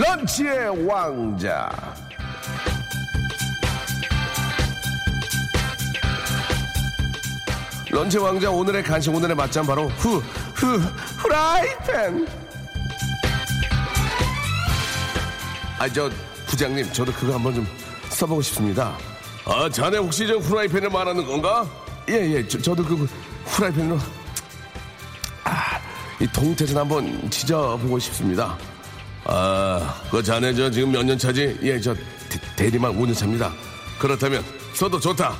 런치의 0.00 0.86
왕자. 0.86 1.70
런치 7.90 8.16
왕자 8.16 8.50
오늘의 8.50 8.82
간식 8.82 9.14
오늘의 9.14 9.36
맛점 9.36 9.66
바로 9.66 9.88
후, 9.88 10.22
후, 10.54 10.78
후라이팬. 11.18 12.26
아, 15.78 15.88
저, 15.92 16.10
부장님, 16.46 16.90
저도 16.92 17.12
그거 17.12 17.34
한번 17.34 17.54
좀 17.54 17.66
써보고 18.08 18.40
싶습니다. 18.40 18.96
아, 19.44 19.68
자네 19.68 19.98
혹시 19.98 20.26
저 20.26 20.36
후라이팬을 20.36 20.88
말하는 20.88 21.26
건가? 21.26 21.68
예, 22.08 22.14
예, 22.14 22.48
저, 22.48 22.58
저도 22.58 22.82
그 22.84 23.06
후라이팬으로, 23.44 23.98
아, 25.44 25.78
이 26.18 26.26
동태전 26.26 26.78
한번 26.78 27.28
지져보고 27.28 27.98
싶습니다. 27.98 28.56
아, 29.24 30.00
그 30.10 30.22
자네 30.22 30.54
저 30.54 30.70
지금 30.70 30.92
몇 30.92 31.02
년 31.04 31.18
차지? 31.18 31.58
예, 31.62 31.78
저 31.80 31.94
대, 32.56 32.70
리만 32.70 32.96
5년 32.98 33.14
차입니다. 33.14 33.52
그렇다면 33.98 34.42
저도 34.74 34.98
좋다. 34.98 35.36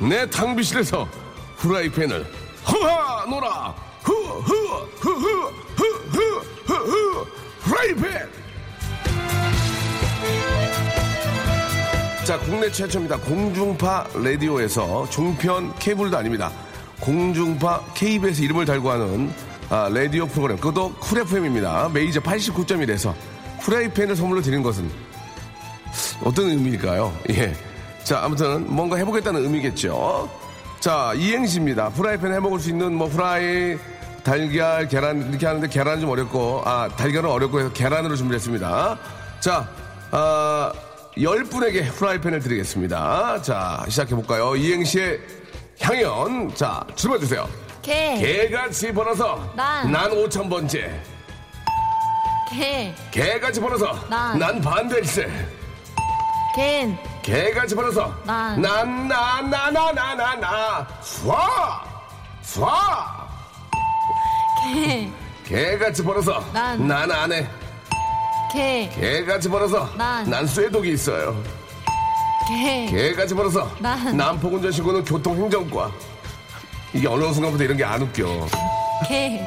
내 0.00 0.28
탕비실에서 0.28 1.08
후라이팬을 1.56 2.26
후하 2.64 3.24
놀아 3.26 3.74
후후후후후후후 4.02 5.52
후라이팬 7.60 8.28
자 12.24 12.38
국내 12.40 12.70
최초입니다 12.72 13.18
공중파 13.18 14.06
라디오에서 14.14 15.08
종편 15.10 15.72
케이블도 15.78 16.16
아닙니다 16.16 16.50
공중파 17.00 17.82
KBS 17.94 18.42
이름을 18.42 18.64
달고 18.64 18.90
하는 18.90 19.32
아, 19.74 19.88
라디오 19.92 20.24
프로그램 20.28 20.56
그것도 20.56 20.94
Cool 21.00 21.18
FM입니다 21.18 21.90
메이저 21.92 22.20
89.1에서 22.20 23.12
후라이팬을 23.58 24.14
선물로 24.14 24.40
드리는 24.40 24.62
것은 24.62 24.88
어떤 26.22 26.50
의미일까요? 26.50 27.12
예. 27.30 27.52
자, 28.04 28.20
아무튼 28.22 28.72
뭔가 28.72 28.96
해보겠다는 28.98 29.42
의미겠죠. 29.42 30.30
자, 30.78 31.12
이행시입니다. 31.16 31.88
프라이팬 31.88 32.32
해먹을 32.34 32.60
수 32.60 32.70
있는 32.70 32.94
뭐 32.94 33.08
후라이, 33.08 33.76
달걀, 34.22 34.86
계란 34.86 35.28
이렇게 35.28 35.44
하는데 35.44 35.66
계란은 35.66 36.02
좀 36.02 36.10
어렵고, 36.10 36.62
아, 36.64 36.88
달걀은 36.96 37.28
어렵고 37.28 37.58
해서 37.58 37.72
계란으로 37.72 38.14
준비했습니다. 38.14 38.98
자, 39.40 39.68
아, 40.12 40.72
열 41.20 41.42
분에게 41.42 41.86
프라이팬을 41.86 42.38
드리겠습니다. 42.40 43.42
자, 43.42 43.84
시작해볼까요? 43.88 44.54
이행시의 44.54 45.20
향연. 45.80 46.54
자, 46.54 46.86
출발주세요. 46.94 47.73
개, 47.84 48.16
개같이 48.18 48.92
벌어서 48.92 49.52
난. 49.54 49.92
난 49.92 50.10
5천번째. 50.10 50.90
개, 52.50 52.94
개같이 53.10 53.60
벌어서 53.60 53.92
난. 54.08 54.38
난 54.38 54.60
반대일세. 54.60 55.28
갠, 56.56 56.96
개같이 57.22 57.74
벌어서 57.74 58.14
난. 58.24 58.60
난 58.62 59.08
나 59.08 59.40
나 59.42 59.70
나 59.70 59.92
나 59.92 60.14
나나 60.14 60.86
쏴! 61.02 61.36
쏴! 62.42 62.68
개, 64.62 65.10
개같이 65.44 66.02
벌어서 66.02 66.42
난. 66.52 66.86
난 66.86 67.10
안 67.10 67.32
해 67.32 67.46
개, 68.52 68.88
개같이 68.94 69.48
벌어서 69.48 69.90
난. 69.96 70.30
난 70.30 70.46
쇠독이 70.46 70.92
있어요 70.92 71.36
개, 72.48 72.86
개같이 72.86 73.34
벌어서 73.34 73.68
난. 73.80 74.16
남포운전신고는 74.16 75.04
교통행정과 75.04 75.90
이게 76.94 77.08
어느 77.08 77.32
순간부터 77.32 77.64
이런 77.64 77.76
게 77.76 77.84
안 77.84 78.00
웃겨 78.02 78.46
개, 79.08 79.40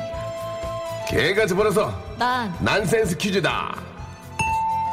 개같이 1.09 1.53
벌어서 1.53 1.93
난, 2.17 2.53
난센스 2.59 3.15
퀴즈다 3.17 3.75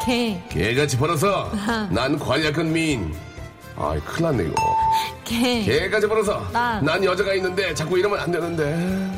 개, 0.07 0.41
개같이 0.49 0.97
벌어서 0.97 1.51
난 1.91 2.19
관리학건 2.19 2.73
미인 2.73 3.15
아이 3.77 3.99
큰일 4.01 4.23
났네 4.23 4.45
이거 4.45 4.77
개, 5.25 5.63
개같이 5.65 6.07
벌어서 6.07 6.47
난. 6.53 6.85
난 6.85 7.03
여자가 7.05 7.35
있는데 7.35 7.75
자꾸 7.75 7.99
이러면 7.99 8.21
안 8.21 8.31
되는데 8.31 9.11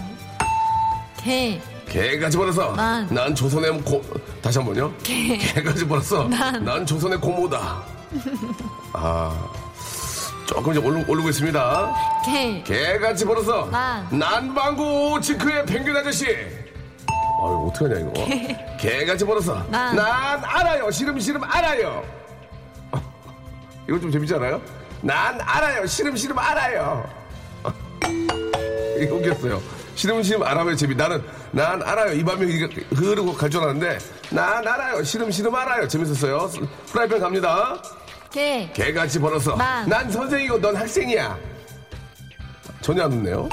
개, 1.19 1.61
개같이 1.89 2.37
벌어서 2.37 2.73
난. 2.75 3.07
난 3.11 3.35
조선의 3.35 3.83
고 3.83 4.03
다시 4.41 4.59
한 4.59 4.67
번요. 4.67 4.93
개. 5.03 5.37
개같이 5.37 5.87
벌어서 5.87 6.25
난. 6.29 6.65
난 6.65 6.87
조선의 6.87 7.21
고모다. 7.21 7.83
아 8.93 9.49
조금 10.47 10.73
이제 10.73 10.81
오르, 10.81 11.05
오르고 11.07 11.29
있습니다. 11.29 11.95
개, 12.25 12.63
개같이 12.63 13.25
벌어서 13.25 13.67
난. 13.71 14.07
난방구 14.11 15.21
징크의 15.21 15.67
penguin 15.67 15.97
아저씨. 15.97 16.27
아유 16.29 17.69
어떡하냐 17.71 18.01
이거. 18.01 18.13
개같이 18.79 19.25
벌어서 19.25 19.63
난. 19.69 19.95
난 19.97 20.43
알아요. 20.45 20.91
싫음 21.21 21.43
알아요. 21.43 22.05
이거 23.89 24.01
좀 24.01 24.11
재밌지 24.11 24.35
않아요? 24.35 24.61
난 25.03 25.39
알아요. 25.41 25.85
싫음 25.87 26.17
알아요. 26.39 27.09
이거 29.01 29.17
웃겼어요. 29.17 29.61
싫음 29.97 30.23
알아요 30.43 30.77
재미. 30.77 30.95
나는 30.95 31.23
난 31.51 31.83
알아요. 31.83 32.13
이 32.13 32.25
밤에 32.25 32.47
이게 32.47 32.67
흐르고 32.95 33.35
갈 33.35 33.51
줄 33.51 33.63
알았는데 33.63 33.99
난 34.31 34.67
알아요. 34.67 35.03
싫음 35.03 35.55
알아요. 35.55 35.89
재밌었어요. 35.89 36.51
프라이팬 36.87 37.21
갑니다. 37.21 37.83
개, 38.31 38.71
개같이 38.73 39.19
벌어서. 39.19 39.57
난. 39.57 39.89
난 39.89 40.11
선생이고 40.11 40.59
넌 40.61 40.77
학생이야. 40.77 41.37
전혀 42.81 43.05
안 43.05 43.13
웃네요. 43.13 43.49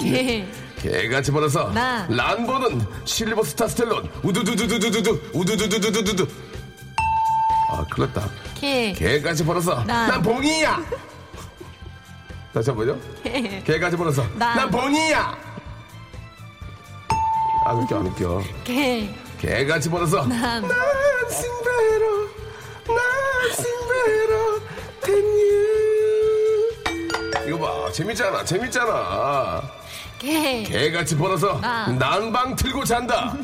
개, 0.00 0.46
개같이 0.78 1.30
벌어서. 1.30 1.70
난. 1.70 2.08
란보는 2.08 2.84
실버스타 3.04 3.68
스텔론. 3.68 4.10
우두두두두두두 4.22 5.20
우두두두두두두 5.32 6.26
아 7.70 7.84
큰일 7.90 8.08
났다. 8.12 8.28
개, 8.54 8.92
개같이 8.92 9.44
벌어서. 9.44 9.84
난. 9.84 10.08
난 10.08 10.22
봉이야. 10.22 10.82
다시 12.52 12.70
한 12.70 12.76
번요. 12.76 12.98
개, 13.22 13.62
개같이 13.64 13.96
벌어서. 13.96 14.22
난. 14.34 14.56
난 14.56 14.70
봉이야. 14.70 15.36
안 17.66 17.76
웃겨 17.78 17.98
안 17.98 18.06
웃겨? 18.06 18.42
개, 18.64 19.08
개같이 19.40 19.88
벌어서. 19.88 20.24
난. 20.26 20.62
Nothing 20.64 21.64
better 21.64 22.28
than 22.84 22.98
you 23.66 23.83
이거 27.46 27.58
봐 27.58 27.92
재밌잖아 27.92 28.44
재밌잖아 28.44 29.62
개, 30.18 30.62
개같이 30.62 31.16
벌어서 31.16 31.60
난. 31.60 31.98
난방 31.98 32.56
틀고 32.56 32.82
잔다. 32.84 33.36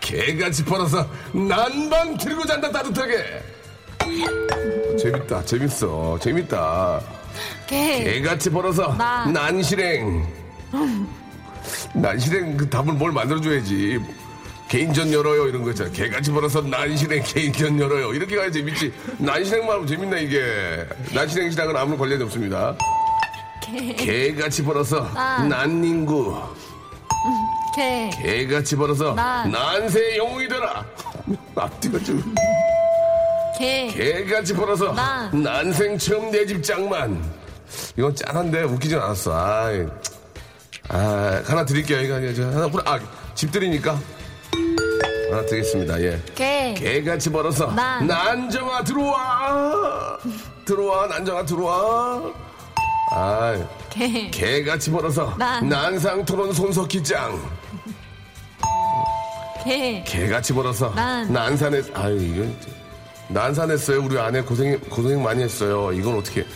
개같이 0.00 0.64
벌어서 0.64 1.04
난방 1.32 2.16
틀고 2.16 2.46
잔다 2.46 2.70
따뜻하게. 2.70 3.42
재밌다 4.96 5.44
재밌어 5.44 6.16
재밌다. 6.20 7.00
개, 7.66 8.04
개같이 8.04 8.48
벌어서 8.50 8.94
난. 8.94 9.32
난실행. 9.32 10.26
난실행 11.94 12.56
그 12.56 12.70
답을 12.70 12.92
뭘 12.92 13.10
만들어줘야지. 13.10 13.98
개인전 14.68 15.12
열어요 15.12 15.46
이런 15.48 15.62
거 15.62 15.70
있잖아. 15.70 15.90
개같이 15.90 16.30
벌어서 16.30 16.60
난실행 16.60 17.22
개인전 17.24 17.80
열어요 17.80 18.12
이렇게 18.12 18.36
가야 18.36 18.50
재밌지. 18.50 18.92
난실행만 19.18 19.76
하면 19.76 19.86
재밌나 19.86 20.18
이게. 20.18 20.86
난실행 21.14 21.50
시장은 21.50 21.76
아무 21.76 21.96
관련이 21.96 22.22
없습니다. 22.24 22.76
개, 23.62 23.94
개같이 23.94 24.62
벌어서 24.62 25.00
난. 25.14 25.48
난닝구 25.48 26.36
개, 27.74 28.10
개같이 28.22 28.76
벌어서 28.76 29.14
난. 29.14 29.50
난세 29.50 30.16
영웅이 30.18 30.48
되라 30.48 30.84
앞뒤가 31.54 31.98
좀 32.00 32.34
개, 33.58 33.86
개같이 33.88 34.54
벌어서 34.54 34.92
난. 34.92 35.42
난생 35.42 35.96
처음 35.98 36.30
내 36.30 36.44
집 36.46 36.62
장만 36.62 37.22
이건 37.96 38.14
짠한데 38.14 38.62
웃기진 38.64 38.98
않았어 38.98 39.34
아이. 39.34 39.86
아 40.88 41.42
하나 41.46 41.64
드릴게요 41.64 42.00
이거 42.02 42.14
하나 42.14 42.66
후라- 42.68 42.86
아 42.86 42.98
집들이니까 43.34 43.98
하나 45.30 45.44
드리겠습니다. 45.44 46.00
예. 46.02 46.22
개, 46.34 46.74
개같이 46.74 47.30
벌어서 47.30 47.66
난. 47.72 48.06
난정아 48.06 48.84
들어와. 48.84 50.18
들어와 50.64 51.06
난정아 51.06 51.44
들어와. 51.44 52.32
아 53.12 53.56
개, 53.90 54.30
개같이 54.30 54.90
벌어서 54.90 55.34
난. 55.38 55.68
난상 55.68 56.24
토론 56.24 56.52
손석희짱 56.52 57.40
개, 59.64 60.02
개같이 60.06 60.52
벌어서 60.52 60.92
난. 60.94 61.30
난산에 61.32 61.82
아유 61.94 62.16
이건 62.22 62.56
난산했어요. 63.28 64.02
우리 64.02 64.18
아내 64.18 64.40
고생 64.40 64.78
고생 64.90 65.22
많이 65.22 65.42
했어요. 65.42 65.90
이건 65.92 66.18
어떻게 66.18 66.46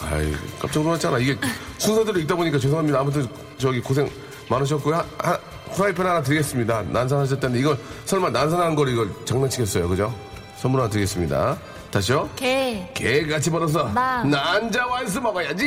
아유 0.00 0.32
깜짝 0.58 0.82
놀랐잖아. 0.82 1.18
이게 1.18 1.36
순서대로 1.78 2.18
읽다 2.20 2.34
보니까 2.34 2.58
죄송합니다. 2.58 3.00
아무튼 3.00 3.26
저기 3.58 3.80
고생 3.80 4.10
많으셨고요. 4.48 4.94
하, 4.94 5.04
하, 5.18 5.38
프라이팬 5.68 6.06
하나 6.06 6.22
드리겠습니다. 6.22 6.82
난산하셨다는데 6.90 7.60
이걸 7.60 7.78
설마 8.04 8.30
난산한 8.30 8.74
걸 8.74 8.88
이걸 8.88 9.10
장난치겠어요 9.24 9.88
그죠? 9.88 10.14
선물 10.56 10.80
하나 10.80 10.90
드리겠습니다. 10.90 11.58
다시요. 11.90 12.28
개, 12.36 12.86
개 12.94 13.26
같이 13.26 13.50
벌어서 13.50 13.88
난. 13.92 14.28
난자 14.28 14.86
완스 14.86 15.18
먹어야지. 15.18 15.64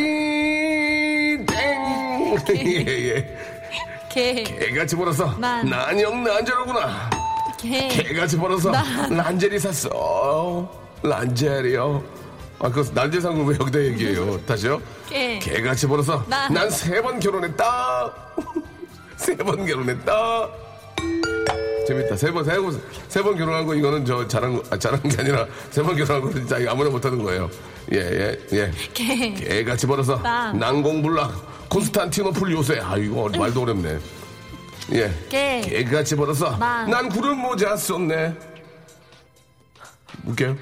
땡. 1.47 2.37
예, 2.55 3.15
예. 3.15 3.37
개, 4.11 4.43
개 4.43 4.71
같이 4.73 4.95
벌어서 4.95 5.35
난. 5.39 5.67
난영 5.67 6.23
난자로구나. 6.23 7.09
개, 7.57 7.87
개 7.87 8.13
같이 8.13 8.37
벌어서 8.37 8.69
난. 8.71 8.85
란제리 9.15 9.59
샀어. 9.59 10.69
란제리요. 11.01 12.03
아, 12.59 12.69
그 12.69 12.87
난제상을 12.93 13.43
왜 13.45 13.55
여기다 13.59 13.79
얘기해요? 13.79 14.39
다시요. 14.45 14.79
개. 15.09 15.39
개 15.39 15.61
같이 15.61 15.87
벌어서 15.87 16.23
난. 16.27 16.53
난세번 16.53 17.19
결혼했다 17.19 18.13
세 19.21 19.35
번 19.37 19.65
결혼했다. 19.65 20.49
재밌다. 21.87 22.15
세 22.15 22.31
번 22.31 22.43
세 22.45 22.57
번 22.59 22.71
세 23.09 23.21
번 23.23 23.35
결혼한 23.37 23.65
거 23.65 23.75
이거는 23.75 24.05
저 24.05 24.27
잘한 24.27 24.55
거 24.55 24.63
아, 24.69 24.77
잘한 24.77 25.01
게 25.03 25.17
아니라 25.19 25.45
세 25.69 25.81
번 25.83 25.95
결혼한 25.95 26.21
거 26.21 26.31
진짜 26.31 26.57
아무나 26.69 26.89
못하는 26.89 27.21
거예요. 27.23 27.49
예 27.91 27.97
예예. 27.97 28.39
예, 28.53 28.71
개, 28.93 29.33
개같이 29.33 29.85
벌어서 29.87 30.15
난. 30.21 30.57
난공불락 30.57 31.69
콘스탄티노플 31.69 32.51
요새. 32.51 32.79
아 32.79 32.95
이거 32.97 33.29
말도 33.29 33.61
어렵네. 33.63 33.99
예. 34.93 35.11
개. 35.29 35.61
개같이 35.61 36.15
벌어서 36.15 36.55
난. 36.57 36.89
난 36.89 37.09
구름 37.09 37.37
모자 37.39 37.75
썼네. 37.75 38.33
웃겨요? 40.25 40.55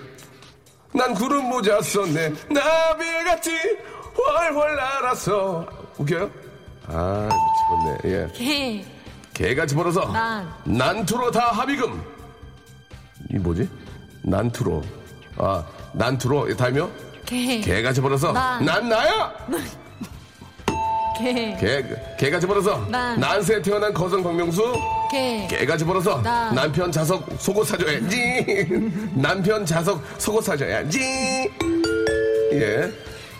난 0.94 1.14
구름 1.14 1.46
모자 1.50 1.82
썼네. 1.82 2.34
나비같이 2.50 3.52
훨훨 4.18 4.76
날아서. 4.76 5.68
웃겨요? 5.98 6.30
아 6.88 7.30
미치겠네. 7.70 7.98
예. 8.06 8.28
개, 8.34 8.86
개같이 9.34 9.76
벌어서 9.76 10.06
난. 10.12 10.52
난투로 10.66 11.32
다 11.32 11.52
합의금. 11.52 12.02
이 13.32 13.38
뭐지? 13.38 13.70
난투로. 14.24 14.82
아 15.38 15.64
난투로. 15.94 16.56
다이며 16.56 16.90
개, 17.26 17.60
개같이 17.62 18.02
벌어서 18.02 18.32
난. 18.32 18.66
난 18.66 18.90
나야! 18.90 19.34
개, 21.18 21.56
개 21.60 21.84
개같이 22.18 22.48
벌어서 22.48 22.86
난. 22.90 23.20
난세 23.20 23.62
태어난 23.62 23.94
거성 23.94 24.24
박명수. 24.24 24.74
개, 25.12 25.48
개같이 25.50 25.84
벌어서 25.86 26.22
난. 26.22 26.56
남편 26.56 26.92
자석 26.92 27.28
속옷 27.40 27.68
사줘야지. 27.68 28.68
남편 29.16 29.66
자석 29.66 30.02
속옷 30.18 30.44
사줘야지. 30.44 31.00
예. 32.54 32.92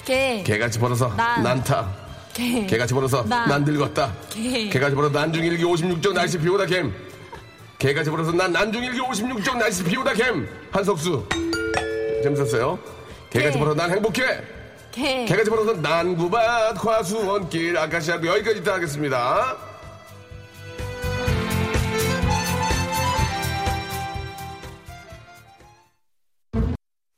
개, 0.06 0.44
개같이 0.44 0.78
벌어서 0.80 1.08
난. 1.16 1.44
난타 1.44 1.99
개, 2.40 2.66
개같이 2.66 2.94
벌어서 2.94 3.24
난. 3.28 3.50
난 3.50 3.64
늙었다. 3.66 4.14
개. 4.30 4.70
개같이 4.70 4.96
벌어서 4.96 5.20
난중일기 5.20 5.62
56쪽 5.64 6.14
날씨 6.14 6.38
비오다 6.40 6.66
캠 6.68 6.94
개같이 7.78 8.10
벌어서 8.10 8.32
난 8.32 8.52
난중일기 8.54 8.98
56쪽 9.00 9.58
날씨 9.58 9.84
비오다 9.84 10.14
캠 10.14 10.48
한석수. 10.72 11.28
재밌었어요? 12.24 12.80
개같이 13.30 13.54
개. 13.54 13.60
벌어서 13.60 13.76
난 13.78 13.92
행복해. 13.92 14.24
개, 14.92 15.26
개같이 15.26 15.50
벌어서 15.50 15.74
난구밭 15.74 16.76
과수원길 16.78 17.78
아카시아고 17.78 18.26
여기까지 18.28 18.64
다 18.64 18.74
하겠습니다. 18.76 19.58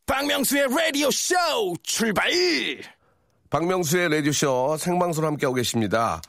박명수의 0.06 0.68
라디오 0.76 1.10
쇼 1.12 1.36
출발! 1.84 2.30
박명수의 3.52 4.10
라디오쇼 4.10 4.78
생방송으로 4.78 5.28
함께하고 5.28 5.56
계십니다. 5.56 6.22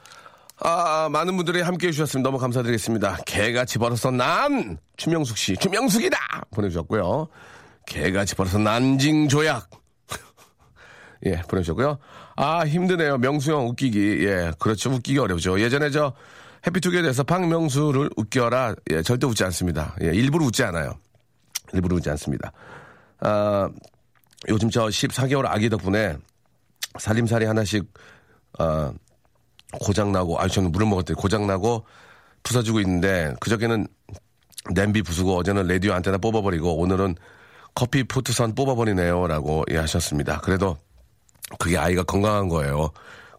아, 0.59 1.09
많은 1.11 1.37
분들이 1.37 1.63
함께 1.63 1.87
해주셨습니다. 1.89 2.29
너무 2.29 2.39
감사드리겠습니다. 2.39 3.19
개같이 3.25 3.79
벌어서 3.79 4.11
난! 4.11 4.77
추명숙 4.97 5.37
씨, 5.39 5.57
추명숙이다! 5.57 6.19
보내주셨고요. 6.51 7.29
개같이 7.87 8.35
벌어서 8.35 8.59
난징 8.59 9.29
조약. 9.29 9.71
예, 11.27 11.41
보내주셨고요. 11.43 11.99
아, 12.37 12.67
힘드네요. 12.67 13.19
명수 13.19 13.53
형 13.53 13.69
웃기기. 13.69 14.27
예, 14.27 14.53
그렇죠. 14.59 14.91
웃기기 14.91 15.19
어렵죠. 15.19 15.61
예전에 15.61 15.91
저 15.91 16.13
해피투게더에서 16.67 17.23
박명수를 17.23 18.11
웃겨라. 18.17 18.75
예, 18.91 19.03
절대 19.03 19.29
웃지 19.29 19.45
않습니다. 19.45 19.95
예, 20.03 20.07
일부러 20.07 20.45
웃지 20.45 20.65
않아요. 20.65 20.95
일부러 21.73 21.97
웃지 21.97 22.11
않습니다. 22.11 22.53
아, 23.21 23.69
요즘 24.49 24.71
저 24.71 24.87
14개월 24.87 25.47
아기 25.47 25.71
덕분에 25.71 26.17
살림살이 26.98 27.44
하나씩 27.46 27.85
어, 28.59 28.92
고장 29.81 30.12
나고 30.12 30.38
아 30.40 30.48
저는 30.48 30.72
물을 30.72 30.87
먹었더니 30.87 31.16
고장 31.16 31.46
나고 31.46 31.85
부서지고 32.42 32.81
있는데 32.81 33.35
그저께는 33.40 33.87
냄비 34.74 35.02
부수고 35.02 35.37
어제는 35.38 35.66
라디오 35.66 35.92
안테나 35.94 36.18
뽑아버리고 36.18 36.76
오늘은 36.78 37.16
커피 37.74 38.05
포트선 38.05 38.55
뽑아버리네요라고 38.55 39.64
예, 39.70 39.78
하셨습니다. 39.78 40.40
그래도 40.40 40.76
그게 41.59 41.78
아이가 41.78 42.02
건강한 42.02 42.48
거예요. 42.48 42.90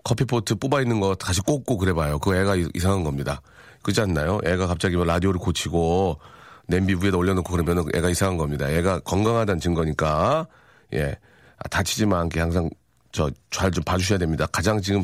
커피 0.04 0.26
포트 0.26 0.56
뽑아 0.56 0.82
있는 0.82 1.00
거 1.00 1.16
다시 1.16 1.42
꽂고 1.42 1.78
그래봐요. 1.78 2.20
그 2.20 2.36
애가 2.36 2.56
이- 2.58 2.68
이상한 2.74 3.04
겁니다. 3.04 3.42
그렇지 3.84 4.02
않나요? 4.02 4.40
애가 4.46 4.68
갑자기 4.68 4.96
뭐 4.96 5.06
라디오를 5.06 5.40
고치고 5.40 6.20
냄비 6.68 6.96
위에다 6.96 7.18
올려놓고 7.18 7.52
그러면 7.52 7.86
애가 7.94 8.10
이상한 8.10 8.38
겁니다. 8.38 8.70
애가 8.70 9.00
건강하다는 9.00 9.60
증거니까 9.60 10.48
예 10.94 11.18
아, 11.58 11.68
다치지만 11.70 12.20
않게 12.22 12.40
항상 12.40 12.70
저 13.14 13.32
잘 13.52 13.72
좀 13.72 13.84
봐주셔야 13.86 14.20
됩니다. 14.20 14.46
가장 14.52 14.82
지금 14.82 15.04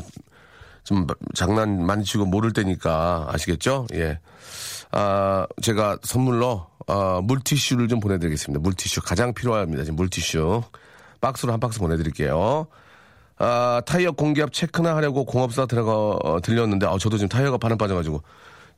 좀 0.84 1.06
장난 1.34 1.84
많이 1.86 2.04
치고 2.04 2.26
모를 2.26 2.52
때니까 2.52 3.28
아시겠죠? 3.30 3.86
예. 3.94 4.18
아, 4.92 5.46
제가 5.62 5.98
선물로 6.02 6.66
아, 6.88 7.20
물티슈를 7.22 7.86
좀 7.88 8.00
보내드리겠습니다. 8.00 8.60
물티슈 8.60 9.00
가장 9.02 9.32
필요합니다. 9.32 9.84
지금 9.84 9.96
물티슈 9.96 10.62
박스로 11.20 11.52
한 11.52 11.60
박스 11.60 11.78
보내드릴게요. 11.78 12.66
아, 13.38 13.80
타이어 13.86 14.10
공기압 14.12 14.52
체크나 14.52 14.96
하려고 14.96 15.24
공업사 15.24 15.66
들어가 15.66 15.92
어, 16.22 16.40
들렸는데 16.42 16.86
아, 16.86 16.98
저도 16.98 17.16
지금 17.16 17.28
타이어가 17.28 17.58
바람 17.58 17.78
빠져가지고 17.78 18.22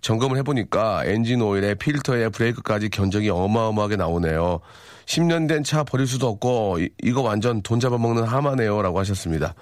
점검을 0.03 0.37
해보니까 0.39 1.05
엔진 1.07 1.41
오일에 1.41 1.75
필터에 1.75 2.29
브레이크까지 2.29 2.91
견적이 2.91 3.31
어마어마하게 3.31 3.97
나오네요. 3.97 4.61
10년 5.07 5.49
된 5.49 5.63
차 5.63 5.85
버릴 5.85 6.07
수도 6.07 6.29
없고 6.29 6.79
이, 7.03 7.13
거 7.13 7.23
완전 7.23 7.63
돈 7.63 7.81
잡아먹는 7.81 8.25
하마네요라고 8.25 8.99
하셨습니다. 9.01 9.55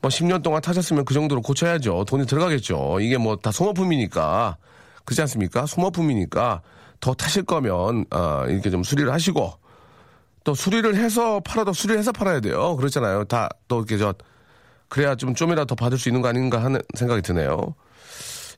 뭐 0.00 0.10
10년 0.10 0.42
동안 0.42 0.60
타셨으면 0.62 1.04
그 1.04 1.14
정도로 1.14 1.40
고쳐야죠. 1.42 2.04
돈이 2.06 2.26
들어가겠죠. 2.26 2.98
이게 3.00 3.16
뭐 3.18 3.36
다 3.36 3.50
소모품이니까 3.50 4.56
그렇지 5.04 5.20
않습니까? 5.22 5.66
소모품이니까 5.66 6.62
더 7.00 7.14
타실 7.14 7.42
거면 7.44 8.04
아, 8.10 8.44
이렇게 8.48 8.70
좀 8.70 8.82
수리를 8.82 9.10
하시고 9.12 9.52
또 10.44 10.54
수리를 10.54 10.94
해서 10.96 11.40
팔아도 11.40 11.72
수리를 11.72 11.98
해서 11.98 12.12
팔아야 12.12 12.40
돼요. 12.40 12.76
그렇잖아요. 12.76 13.24
다 13.24 13.48
또 13.68 13.78
이렇게 13.78 13.98
저 13.98 14.14
그래야 14.88 15.14
좀 15.16 15.34
좀이라도 15.34 15.66
더 15.66 15.74
받을 15.74 15.98
수 15.98 16.08
있는 16.08 16.22
거 16.22 16.28
아닌가 16.28 16.62
하는 16.62 16.80
생각이 16.94 17.22
드네요. 17.22 17.74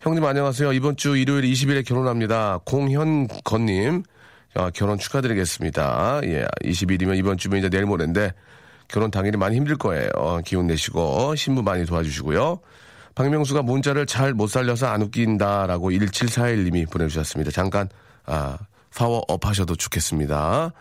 형님 0.03 0.25
안녕하세요. 0.25 0.73
이번 0.75 0.97
주 0.97 1.17
일요일 1.17 1.45
20일에 1.51 1.85
결혼합니다. 1.87 2.61
공현건님 2.67 4.03
아, 4.55 4.71
결혼 4.71 4.99
축하드리겠습니다. 4.99 6.21
예, 6.25 6.47
20일이면 6.65 7.17
이번 7.19 7.37
주면 7.37 7.59
이제 7.61 7.69
내일 7.69 7.87
모레인데 7.87 8.33
결혼 8.89 9.11
당일이 9.11 9.37
많이 9.37 9.57
힘들 9.57 9.77
거예요. 9.77 10.09
기운 10.45 10.67
내시고 10.67 11.35
신부 11.37 11.63
많이 11.63 11.85
도와주시고요. 11.85 12.61
박명수가 13.15 13.63
문자를 13.63 14.07
잘 14.07 14.33
못 14.33 14.47
살려서 14.49 14.87
안 14.87 15.03
웃긴다라고 15.03 15.91
1741님이 15.91 16.91
보내주셨습니다. 16.91 17.51
잠깐 17.51 17.89
아, 18.25 18.57
파워업 18.97 19.45
하셔도 19.45 19.75
좋겠습니다. 19.77 20.73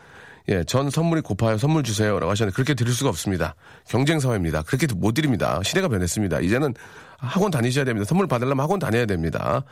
예, 0.50 0.64
전 0.64 0.90
선물이 0.90 1.22
고파요. 1.22 1.58
선물 1.58 1.84
주세요 1.84 2.20
라고 2.20 2.32
하셨는데 2.32 2.56
그렇게 2.56 2.74
드릴 2.74 2.94
수가 2.94 3.10
없습니다. 3.10 3.56
경쟁 3.90 4.20
사회입니다. 4.20 4.62
그렇게 4.64 4.88
못 4.96 5.14
드립니다. 5.14 5.60
시대가 5.64 5.90
변했습니다. 5.90 6.40
이제는 6.40 6.74
학원 7.18 7.52
다니셔야 7.52 7.84
됩니다. 7.84 8.06
선물 8.08 8.28
받으려면 8.28 8.64
학원 8.64 8.80
다녀야 8.80 9.06
됩니다. 9.06 9.64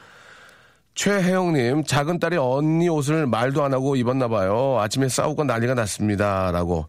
최혜영님, 0.96 1.84
작은 1.84 2.20
딸이 2.20 2.38
언니 2.38 2.88
옷을 2.88 3.28
말도 3.28 3.64
안 3.64 3.74
하고 3.74 3.96
입었나 3.98 4.28
봐요. 4.30 4.78
아침에 4.80 5.10
싸우고 5.10 5.44
난리가 5.44 5.74
났습니다. 5.74 6.52
라고. 6.52 6.88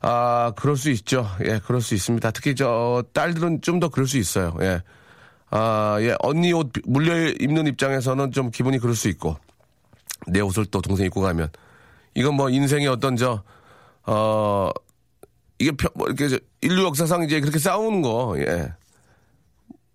아, 0.00 0.52
그럴 0.56 0.76
수 0.76 0.90
있죠. 0.90 1.26
예, 1.44 1.60
그럴 1.66 1.80
수 1.80 1.94
있습니다. 1.94 2.30
특히 2.30 2.54
저 2.54 3.02
딸들은 3.12 3.62
좀 3.62 3.80
더 3.80 3.88
그럴 3.88 4.06
수 4.06 4.16
있어요. 4.18 4.54
예. 4.60 4.80
아, 5.50 5.96
예, 6.00 6.14
언니 6.20 6.52
옷 6.52 6.70
물려 6.84 7.28
입는 7.40 7.66
입장에서는 7.66 8.30
좀 8.30 8.50
기분이 8.50 8.78
그럴 8.78 8.94
수 8.94 9.08
있고. 9.08 9.36
내 10.28 10.40
옷을 10.40 10.64
또 10.66 10.80
동생 10.80 11.06
입고 11.06 11.20
가면. 11.20 11.48
이건 12.14 12.34
뭐 12.34 12.48
인생의 12.48 12.86
어떤 12.88 13.16
저, 13.16 13.42
어, 14.06 14.70
이게 15.58 15.72
펴- 15.72 15.90
뭐 15.94 16.06
이렇게 16.06 16.28
저 16.28 16.38
인류 16.62 16.84
역사상 16.84 17.24
이제 17.24 17.40
그렇게 17.40 17.58
싸우는 17.58 18.02
거, 18.02 18.34
예. 18.38 18.72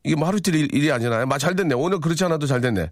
이게 0.03 0.15
뭐 0.15 0.27
하루 0.27 0.37
이틀 0.37 0.55
일- 0.55 0.73
일이 0.75 0.91
아니잖아요. 0.91 1.25
마, 1.27 1.37
잘 1.37 1.55
됐네. 1.55 1.75
오늘 1.75 1.99
그렇지 1.99 2.23
않아도 2.25 2.45
잘 2.45 2.59
됐네. 2.61 2.89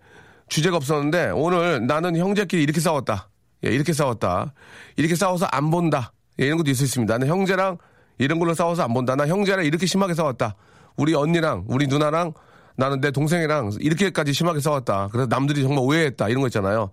주제가 0.50 0.78
없었는데 0.78 1.32
오늘 1.32 1.86
나는 1.88 2.18
형제끼리 2.18 2.64
이렇게 2.64 2.80
싸웠다. 2.80 3.30
예, 3.66 3.70
이렇게 3.70 3.94
싸웠다. 3.94 4.54
이렇게 4.96 5.16
싸워서 5.16 5.46
안 5.46 5.70
본다. 5.70 6.12
예, 6.40 6.46
이런 6.46 6.58
것도 6.58 6.70
있을 6.72 6.80
수 6.80 6.92
있습니다. 6.92 7.14
나는 7.14 7.28
형제랑 7.28 7.78
이런 8.18 8.40
걸로 8.40 8.54
싸워서 8.54 8.84
안 8.84 8.94
본다. 8.94 9.16
나 9.16 9.28
형제랑 9.28 9.66
이렇게 9.66 9.86
심하게 9.86 10.14
싸웠다. 10.14 10.56
우리 10.98 11.14
언니랑 11.16 11.66
우리 11.68 11.88
누나랑 11.88 12.34
나는 12.76 13.02
내 13.02 13.12
동생이랑 13.12 13.72
이렇게까지 13.80 14.34
심하게 14.34 14.60
싸웠다. 14.60 15.10
그래서 15.12 15.28
남들이 15.30 15.62
정말 15.62 15.80
오해했다. 15.84 16.30
이런 16.30 16.42
거 16.42 16.48
있잖아요. 16.48 16.92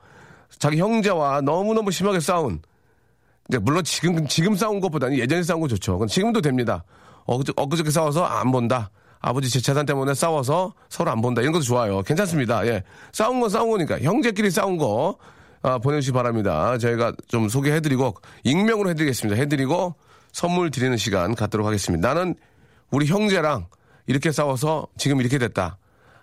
자기 0.59 0.79
형제와 0.79 1.41
너무너무 1.41 1.91
심하게 1.91 2.21
싸운 2.21 2.61
이제 3.49 3.59
물론 3.59 3.85
지금 3.85 4.27
지금 4.27 4.57
싸운 4.57 4.81
것보다는 4.81 5.19
예전에 5.19 5.43
싸운 5.43 5.61
거 5.61 5.69
좋죠. 5.69 6.05
지금도 6.09 6.41
됩니다. 6.41 6.85
엊그저, 7.27 7.53
엊그저께 7.57 7.91
싸워서 7.91 8.25
안 8.25 8.51
본다. 8.51 8.91
아버지 9.27 9.51
제 9.51 9.61
재산 9.61 9.85
때문에 9.87 10.15
싸워서 10.15 10.73
서로 10.89 11.11
안 11.11 11.21
본다. 11.21 11.41
이런 11.41 11.53
것도 11.53 11.65
좋아요. 11.65 12.01
괜찮습니다. 12.03 12.65
예. 12.69 12.85
싸운 13.11 13.41
건 13.41 13.51
싸운 13.51 13.69
거니까. 13.71 13.99
형제끼리 14.01 14.53
싸운 14.53 14.77
거, 14.77 15.17
아, 15.63 15.79
보내주시기 15.79 16.13
바랍니다. 16.15 16.79
저희가 16.79 17.13
좀 17.27 17.49
소개해드리고, 17.49 18.15
익명으로 18.45 18.89
해드리겠습니다. 18.91 19.37
해드리고, 19.41 19.97
선물 20.31 20.71
드리는 20.71 20.97
시간 20.97 21.35
갖도록 21.35 21.67
하겠습니다. 21.67 22.15
나는 22.15 22.37
우리 22.93 23.07
형제랑 23.07 23.67
이렇게 24.07 24.31
싸워서 24.31 24.87
지금 24.97 25.21
이렇게 25.21 25.39
됐다. 25.39 25.77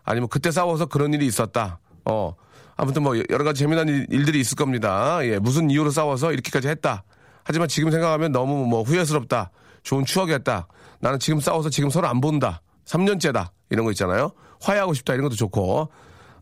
아니면 0.05 0.29
그때 0.29 0.49
싸워서 0.49 0.85
그런 0.85 1.13
일이 1.13 1.25
있었다. 1.25 1.79
어. 2.05 2.33
아무튼 2.77 3.03
뭐 3.03 3.17
여러 3.29 3.43
가지 3.43 3.59
재미난 3.59 3.89
일- 3.89 4.07
일들이 4.11 4.39
있을 4.39 4.55
겁니다. 4.55 5.19
예. 5.23 5.39
무슨 5.39 5.69
이유로 5.69 5.89
싸워서 5.89 6.31
이렇게까지 6.31 6.69
했다. 6.69 7.03
하지만 7.43 7.67
지금 7.67 7.91
생각하면 7.91 8.31
너무 8.31 8.65
뭐 8.65 8.81
후회스럽다. 8.83 9.51
좋은 9.83 10.05
추억이었다. 10.05 10.67
나는 11.01 11.19
지금 11.19 11.41
싸워서 11.41 11.69
지금 11.69 11.89
서로 11.89 12.07
안 12.07 12.21
본다. 12.21 12.61
3년째다. 12.85 13.49
이런 13.69 13.85
거 13.85 13.91
있잖아요. 13.91 14.31
화해하고 14.61 14.93
싶다. 14.93 15.13
이런 15.13 15.23
것도 15.23 15.35
좋고. 15.35 15.89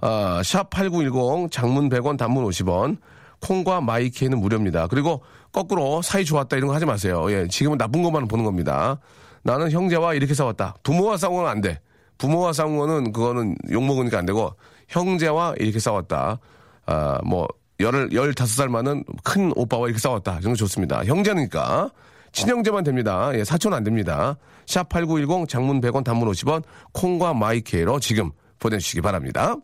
아, 0.01 0.41
샵8910 0.43 1.51
장문 1.51 1.89
100원 1.89 2.17
단문 2.17 2.43
50원. 2.45 2.97
콩과 3.41 3.81
마이키에는 3.81 4.39
무료입니다. 4.39 4.87
그리고 4.87 5.23
거꾸로 5.51 6.01
사이 6.01 6.23
좋았다 6.25 6.57
이런 6.57 6.67
거 6.67 6.75
하지 6.75 6.85
마세요. 6.85 7.31
예, 7.31 7.47
지금은 7.47 7.77
나쁜 7.77 8.03
것만 8.03 8.27
보는 8.27 8.45
겁니다. 8.45 8.99
나는 9.43 9.71
형제와 9.71 10.13
이렇게 10.13 10.33
싸웠다. 10.35 10.75
부모와 10.83 11.17
싸운 11.17 11.35
건 11.37 11.47
안 11.47 11.61
돼. 11.61 11.79
부모와 12.19 12.53
싸운 12.53 12.77
거는 12.77 13.11
그거는 13.13 13.55
욕먹으니까 13.71 14.19
안 14.19 14.27
되고 14.27 14.53
형제와 14.89 15.55
이렇게 15.57 15.79
싸웠다. 15.79 16.37
아, 16.85 17.19
뭐 17.25 17.47
열, 17.79 18.13
열다섯 18.13 18.55
살 18.55 18.69
많은 18.69 19.03
큰 19.23 19.51
오빠와 19.55 19.87
이렇게 19.87 19.99
싸웠다. 19.99 20.37
이런 20.39 20.51
거 20.53 20.55
좋습니다. 20.57 21.03
형제니까. 21.03 21.89
친형제만 22.31 22.83
됩니다. 22.83 23.31
예, 23.35 23.43
사촌 23.43 23.73
안 23.73 23.83
됩니다. 23.83 24.37
샵 24.65 24.87
8910 24.89 25.49
장문 25.49 25.81
100원 25.81 26.03
단문 26.03 26.29
50원 26.31 26.63
콩과 26.93 27.33
마이케이로 27.33 27.99
지금 27.99 28.31
보내주시기 28.59 29.01
바랍니다. 29.01 29.55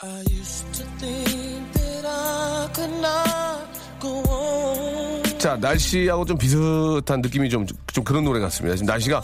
I 0.00 0.20
used 0.30 0.64
to 0.72 0.86
think 0.98 1.72
that 1.72 2.06
I 2.06 2.68
could 2.74 2.94
not 2.98 3.80
go 4.00 4.22
on. 4.32 5.38
자, 5.38 5.56
날씨하고 5.56 6.24
좀 6.24 6.36
비슷한 6.38 7.20
느낌이 7.20 7.48
좀, 7.50 7.66
좀 7.92 8.04
그런 8.04 8.24
노래 8.24 8.38
같습니다. 8.40 8.76
지금 8.76 8.86
날씨가, 8.86 9.20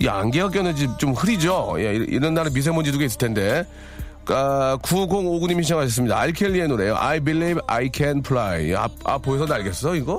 이 0.00 0.08
안개가 0.08 0.50
껴는지 0.50 0.88
좀 0.98 1.12
흐리죠? 1.12 1.74
예, 1.78 1.94
이- 1.94 2.06
이런 2.08 2.34
날은 2.34 2.52
미세먼지 2.52 2.90
두개 2.92 3.04
있을 3.04 3.18
텐데. 3.18 3.64
아, 4.28 4.76
9059님이 4.82 5.62
시청하셨습니다. 5.62 6.18
알켈리의 6.18 6.66
노래요. 6.66 6.96
I 6.96 7.20
believe 7.20 7.60
I 7.68 7.88
can 7.94 8.18
fly. 8.26 8.74
아, 8.74 8.88
아 9.04 9.18
보여서 9.18 9.46
날겠어, 9.46 9.94
이거? 9.94 10.18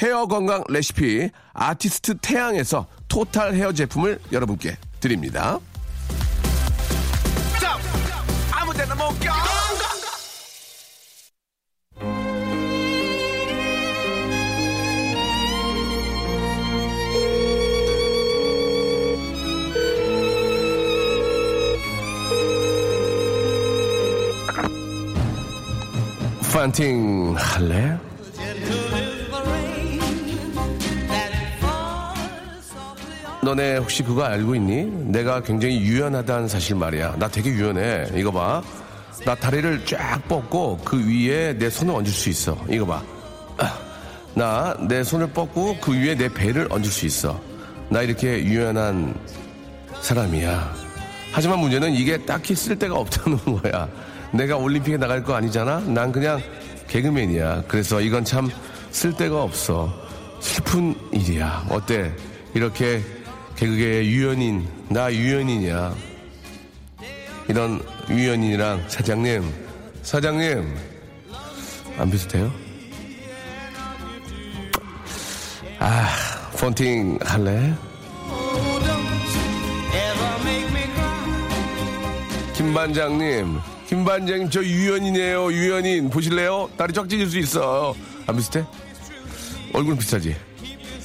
헤어 0.00 0.26
건강 0.26 0.62
레시피 0.68 1.30
아티스트 1.52 2.18
태양에서 2.18 2.86
토탈 3.08 3.54
헤어 3.54 3.72
제품을 3.72 4.20
여러분께 4.32 4.76
드립니다. 5.00 5.58
판팅 26.58 27.36
할래? 27.36 27.96
너네 33.48 33.78
혹시 33.78 34.02
그거 34.02 34.24
알고 34.24 34.54
있니? 34.56 35.10
내가 35.10 35.40
굉장히 35.40 35.78
유연하다는 35.80 36.48
사실 36.48 36.76
말이야. 36.76 37.16
나 37.18 37.28
되게 37.28 37.48
유연해. 37.48 38.06
이거 38.14 38.30
봐. 38.30 38.62
나 39.24 39.34
다리를 39.34 39.86
쫙 39.86 40.20
뻗고 40.28 40.80
그 40.84 40.98
위에 41.08 41.56
내 41.56 41.70
손을 41.70 41.94
얹을 41.94 42.10
수 42.12 42.28
있어. 42.28 42.58
이거 42.68 42.84
봐. 42.84 43.02
나 44.34 44.76
내 44.86 45.02
손을 45.02 45.30
뻗고 45.30 45.78
그 45.80 45.92
위에 45.98 46.14
내 46.14 46.28
배를 46.28 46.68
얹을 46.70 46.84
수 46.90 47.06
있어. 47.06 47.40
나 47.88 48.02
이렇게 48.02 48.44
유연한 48.44 49.14
사람이야. 50.02 50.74
하지만 51.32 51.58
문제는 51.60 51.94
이게 51.94 52.18
딱히 52.18 52.54
쓸데가 52.54 52.96
없다는 52.96 53.38
거야. 53.62 53.88
내가 54.30 54.56
올림픽에 54.58 54.98
나갈 54.98 55.24
거 55.24 55.34
아니잖아? 55.34 55.80
난 55.80 56.12
그냥 56.12 56.38
개그맨이야. 56.88 57.62
그래서 57.66 58.02
이건 58.02 58.26
참 58.26 58.50
쓸데가 58.90 59.42
없어. 59.42 59.90
슬픈 60.40 60.94
일이야. 61.12 61.64
어때? 61.70 62.12
이렇게 62.52 63.02
개그계의 63.58 64.06
유연인, 64.06 64.68
나 64.88 65.12
유연인이야. 65.12 65.92
이런 67.48 67.82
유연인이랑 68.08 68.84
사장님, 68.88 69.52
사장님, 70.02 70.76
안 71.98 72.08
비슷해요? 72.08 72.52
아, 75.80 76.08
폰팅 76.56 77.18
할래? 77.20 77.74
김반장님, 82.54 83.58
김반장님 83.88 84.50
저 84.50 84.62
유연이네요. 84.62 85.52
유연인 85.52 86.10
보실래요? 86.10 86.70
다리 86.76 86.92
쫙 86.92 87.08
찢을 87.08 87.26
수 87.26 87.38
있어. 87.40 87.92
안 88.24 88.36
비슷해? 88.36 88.64
얼굴은 89.74 89.98
비슷하지? 89.98 90.36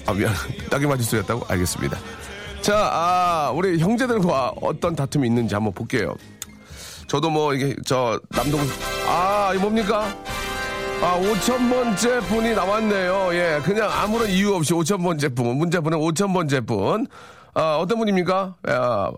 아 0.06 0.14
미안. 0.14 0.34
딱이 0.70 0.86
맞을 0.86 1.04
소리였다고? 1.04 1.48
알겠습니다. 1.48 1.98
자, 2.64 2.90
아, 2.94 3.52
우리 3.54 3.78
형제들과 3.78 4.54
어떤 4.62 4.96
다툼이 4.96 5.28
있는지 5.28 5.54
한번 5.54 5.74
볼게요. 5.74 6.16
저도 7.08 7.30
뭐 7.30 7.54
이게 7.54 7.76
저 7.86 8.18
남동 8.30 8.62
아, 9.06 9.52
이 9.54 9.58
뭡니까? 9.58 10.06
아, 11.02 11.20
5천번째 11.20 12.26
분이 12.28 12.54
나왔네요. 12.56 13.34
예, 13.34 13.62
그냥 13.66 13.90
아무런 13.92 14.30
이유 14.30 14.56
없이 14.56 14.72
5천번째 14.74 15.36
분. 15.36 15.58
문자 15.58 15.82
보낸 15.82 16.00
5천번째 16.00 16.66
분. 16.66 17.06
아, 17.54 17.76
어떤 17.76 17.98
분입니까? 18.00 18.56
아, 18.64 19.12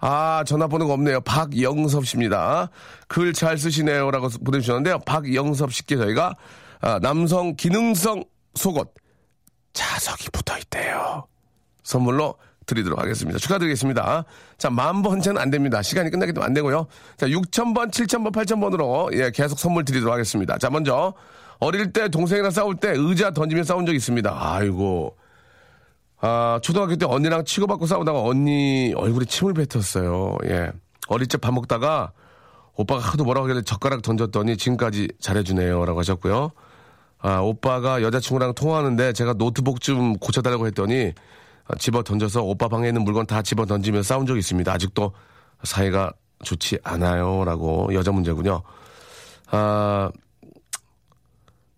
아, 0.00 0.42
전화번호가 0.44 0.92
없네요. 0.94 1.20
박영섭 1.20 2.04
씨입니다. 2.04 2.68
글 3.06 3.32
잘 3.32 3.56
쓰시네요. 3.58 4.10
라고 4.10 4.28
보내주셨는데요. 4.44 4.98
박영섭 5.06 5.72
씨께 5.72 5.96
저희가 5.96 6.34
아, 6.80 6.98
남성 7.00 7.54
기능성 7.54 8.24
속옷 8.56 8.92
자석이 9.72 10.30
붙어 10.32 10.58
있대요. 10.58 11.28
선물로 11.84 12.34
드리도록 12.66 12.98
하겠습니다. 13.00 13.38
축하드리겠습니다. 13.38 14.24
자, 14.58 14.70
만 14.70 15.02
번째는 15.02 15.40
안 15.40 15.50
됩니다. 15.50 15.82
시간이 15.82 16.10
끝나기도 16.10 16.42
안 16.42 16.54
되고요. 16.54 16.86
자, 17.16 17.26
6,000번, 17.26 17.90
7,000번, 17.90 18.32
8,000번으로 18.32 19.12
예, 19.14 19.30
계속 19.30 19.58
선물 19.58 19.84
드리도록 19.84 20.12
하겠습니다. 20.12 20.58
자, 20.58 20.70
먼저 20.70 21.14
어릴 21.58 21.92
때 21.92 22.08
동생이랑 22.08 22.50
싸울 22.50 22.76
때 22.76 22.92
의자 22.96 23.30
던지며 23.30 23.64
싸운 23.64 23.86
적 23.86 23.94
있습니다. 23.94 24.36
아이고. 24.36 25.16
아, 26.20 26.60
초등학교 26.62 26.96
때 26.96 27.04
언니랑 27.06 27.44
치고받고 27.44 27.86
싸우다가 27.86 28.22
언니 28.22 28.92
얼굴에 28.96 29.24
침을 29.24 29.54
뱉었어요. 29.54 30.36
예. 30.44 30.70
어릴 31.08 31.26
적 31.26 31.40
밥 31.40 31.52
먹다가 31.52 32.12
오빠가 32.74 33.00
하도 33.00 33.24
뭐라고 33.24 33.46
하길래 33.48 33.62
젓가락 33.62 34.02
던졌더니 34.02 34.56
지금까지 34.56 35.08
잘해주네요. 35.20 35.84
라고 35.84 35.98
하셨고요. 35.98 36.52
아, 37.18 37.38
오빠가 37.38 38.02
여자친구랑 38.02 38.54
통화하는데 38.54 39.12
제가 39.12 39.34
노트북 39.34 39.80
좀 39.80 40.16
고쳐달라고 40.18 40.66
했더니 40.66 41.06
아, 41.06 41.12
집어 41.78 42.02
던져서 42.02 42.42
오빠 42.42 42.68
방에 42.68 42.88
있는 42.88 43.02
물건 43.02 43.26
다 43.26 43.42
집어 43.42 43.64
던지며 43.66 44.02
싸운 44.02 44.26
적이 44.26 44.40
있습니다. 44.40 44.72
아직도 44.72 45.12
사이가 45.64 46.12
좋지 46.44 46.78
않아요. 46.82 47.44
라고 47.44 47.92
여자 47.94 48.10
문제군요. 48.12 48.62
아, 49.50 50.10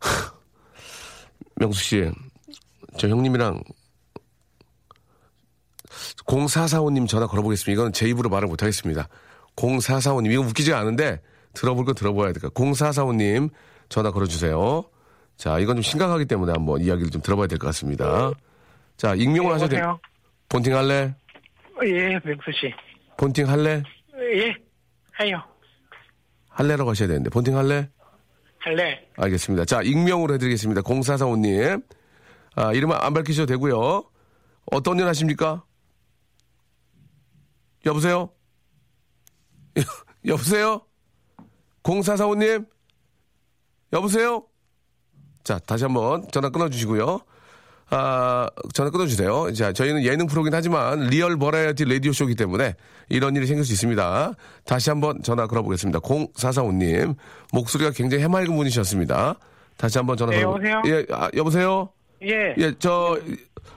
명수 1.56 1.82
씨, 1.82 2.10
저 2.98 3.08
형님이랑 3.08 3.62
0445님 6.26 7.06
전화 7.08 7.26
걸어보겠습니다. 7.26 7.72
이건 7.72 7.92
제 7.92 8.08
입으로 8.08 8.28
말을 8.30 8.48
못하겠습니다. 8.48 9.08
0445님, 9.56 10.32
이거 10.32 10.42
웃기지 10.42 10.72
않은데 10.72 11.20
들어볼 11.52 11.84
건 11.84 11.94
들어봐야 11.94 12.32
될까. 12.32 12.48
0445님 12.48 13.50
전화 13.88 14.10
걸어주세요. 14.10 14.84
자, 15.36 15.58
이건 15.58 15.76
좀 15.76 15.82
심각하기 15.82 16.24
때문에 16.26 16.52
한번 16.52 16.80
이야기를 16.80 17.10
좀 17.10 17.22
들어봐야 17.22 17.46
될 17.46 17.58
것 17.58 17.66
같습니다. 17.68 18.32
자, 18.96 19.14
익명을 19.14 19.52
하셔도 19.54 19.76
돼요. 19.76 19.98
본팅 20.48 20.76
할래? 20.76 21.14
예, 21.84 22.18
명수 22.24 22.52
씨. 22.52 22.72
본팅 23.16 23.48
할래? 23.48 23.82
예, 24.36 24.54
해요. 25.20 25.42
할래라고 26.50 26.90
하셔야 26.90 27.08
되는데. 27.08 27.30
폰팅 27.30 27.56
할래? 27.56 27.88
할래. 28.58 29.06
알겠습니다. 29.16 29.64
자, 29.64 29.82
익명으로 29.82 30.34
해드리겠습니다. 30.34 30.82
0445님. 30.82 31.84
아, 32.56 32.72
이름은 32.72 32.96
안 32.96 33.12
밝히셔도 33.12 33.46
되고요. 33.46 34.04
어떤 34.72 34.98
일 34.98 35.06
하십니까? 35.06 35.64
여보세요? 37.84 38.30
여보세요? 40.24 40.80
0445님? 41.82 42.66
여보세요? 43.92 44.46
자, 45.42 45.58
다시 45.58 45.84
한번 45.84 46.26
전화 46.30 46.48
끊어주시고요. 46.48 47.20
아, 47.90 48.48
전화 48.72 48.90
끊어주세요. 48.90 49.52
자, 49.52 49.72
저희는 49.72 50.04
예능 50.04 50.26
프로긴 50.26 50.54
하지만 50.54 51.06
리얼 51.06 51.36
버라이어티 51.38 51.84
라디오쇼이기 51.84 52.34
때문에 52.34 52.74
이런 53.08 53.36
일이 53.36 53.46
생길 53.46 53.64
수 53.64 53.72
있습니다. 53.72 54.32
다시 54.64 54.90
한번 54.90 55.22
전화 55.22 55.46
걸어보겠습니다. 55.46 56.00
0445님. 56.00 57.16
목소리가 57.52 57.90
굉장히 57.90 58.24
해맑은 58.24 58.54
분이셨습니다. 58.56 59.36
다시 59.76 59.98
한번 59.98 60.16
전화 60.16 60.32
네, 60.32 60.44
걸어 60.44 60.52
여보세요? 60.52 60.82
예, 60.86 61.06
아, 61.12 61.28
여보세요? 61.36 61.88
예. 62.22 62.54
예, 62.58 62.72
저, 62.78 63.18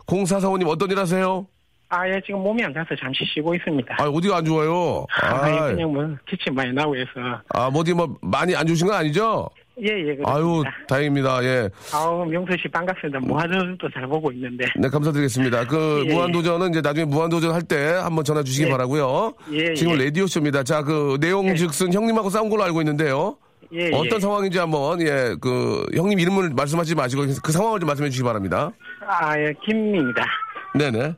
0445님 0.06 0.68
어떤 0.68 0.90
일 0.92 1.00
하세요? 1.00 1.46
아, 1.90 2.08
예, 2.08 2.20
지금 2.26 2.42
몸이 2.42 2.64
안 2.64 2.74
좋아서 2.74 2.90
잠시 3.00 3.24
쉬고 3.34 3.56
있습니다. 3.56 3.96
아, 4.00 4.04
어디가 4.06 4.38
안 4.38 4.46
좋아요? 4.46 5.06
아, 5.22 5.50
예, 5.50 5.58
아, 5.58 5.68
그냥 5.68 5.94
뭐, 5.94 6.16
기침 6.30 6.54
많이 6.54 6.72
나고 6.74 6.96
해서. 6.96 7.10
아, 7.50 7.70
뭐 7.70 7.82
어디 7.82 7.94
뭐 7.94 8.18
많이 8.22 8.56
안 8.56 8.68
좋으신 8.68 8.88
건 8.88 8.96
아니죠? 8.96 9.50
예, 9.80 9.90
예, 9.90 10.16
그렇습니다. 10.16 10.34
아유, 10.34 10.64
다행입니다. 10.88 11.44
예. 11.44 11.70
아우, 11.94 12.26
명수 12.26 12.54
씨 12.60 12.68
반갑습니다. 12.68 13.20
무한도전도 13.20 13.90
잘 13.92 14.08
보고 14.08 14.32
있는데. 14.32 14.66
네, 14.76 14.90
감사드리겠습니다. 14.90 15.66
그, 15.68 16.04
예, 16.08 16.14
무한도전은 16.14 16.72
이제 16.72 16.82
나중에 16.82 17.06
무한도전 17.06 17.54
할 17.54 17.62
때 17.62 17.76
한번 18.02 18.24
전화 18.24 18.42
주시기 18.44 18.68
예. 18.68 18.72
바라고요 18.72 19.34
예, 19.52 19.74
지금 19.76 20.00
예. 20.00 20.06
라디오 20.06 20.26
쇼입니다. 20.26 20.64
자, 20.64 20.82
그, 20.82 21.18
내용 21.22 21.54
즉슨 21.56 21.94
형님하고 21.94 22.30
싸운 22.30 22.50
걸로 22.50 22.64
알고 22.64 22.82
있는데요. 22.82 23.38
예, 23.74 23.88
어떤 23.94 24.16
예. 24.16 24.20
상황인지 24.20 24.58
한번, 24.58 25.00
예, 25.02 25.36
그, 25.40 25.86
형님 25.96 26.20
이름을 26.20 26.52
말씀하지 26.56 26.96
마시고 26.96 27.24
그 27.44 27.52
상황을 27.52 27.80
좀 27.80 27.88
말씀해 27.88 28.10
주시기 28.10 28.26
바랍니다. 28.26 28.72
아, 29.06 29.38
예, 29.40 29.54
김입니다. 29.66 30.26
네 30.74 30.90
네. 30.90 31.14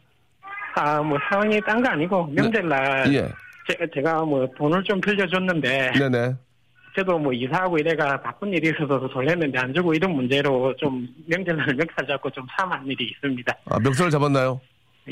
아, 0.76 1.02
뭐, 1.02 1.17
상황이 1.32 1.60
딴 1.65 1.82
거 1.82 1.89
아니고, 1.89 2.28
명절날. 2.34 3.13
예. 3.13 3.30
제, 3.69 3.78
제가 3.93 4.22
뭐, 4.26 4.48
돈을 4.58 4.84
좀 4.84 5.00
빌려줬는데. 5.00 5.91
네 5.98 6.10
네. 6.10 6.36
저도 6.95 7.17
뭐, 7.19 7.32
이사하고 7.34 7.78
이래가 7.78 8.21
바쁜 8.21 8.52
일이 8.54 8.69
있어서 8.69 9.08
돌렸는데 9.08 9.58
안 9.60 9.73
주고 9.73 9.93
이런 9.93 10.12
문제로 10.15 10.75
좀, 10.78 11.08
명절날 11.28 11.75
멱살 11.75 12.08
잡고 12.08 12.30
좀 12.32 12.45
참한 12.58 12.86
일이 12.88 13.06
있습니다. 13.06 13.54
아, 13.65 13.80
멱살을 13.80 14.12
잡았나요? 14.12 14.60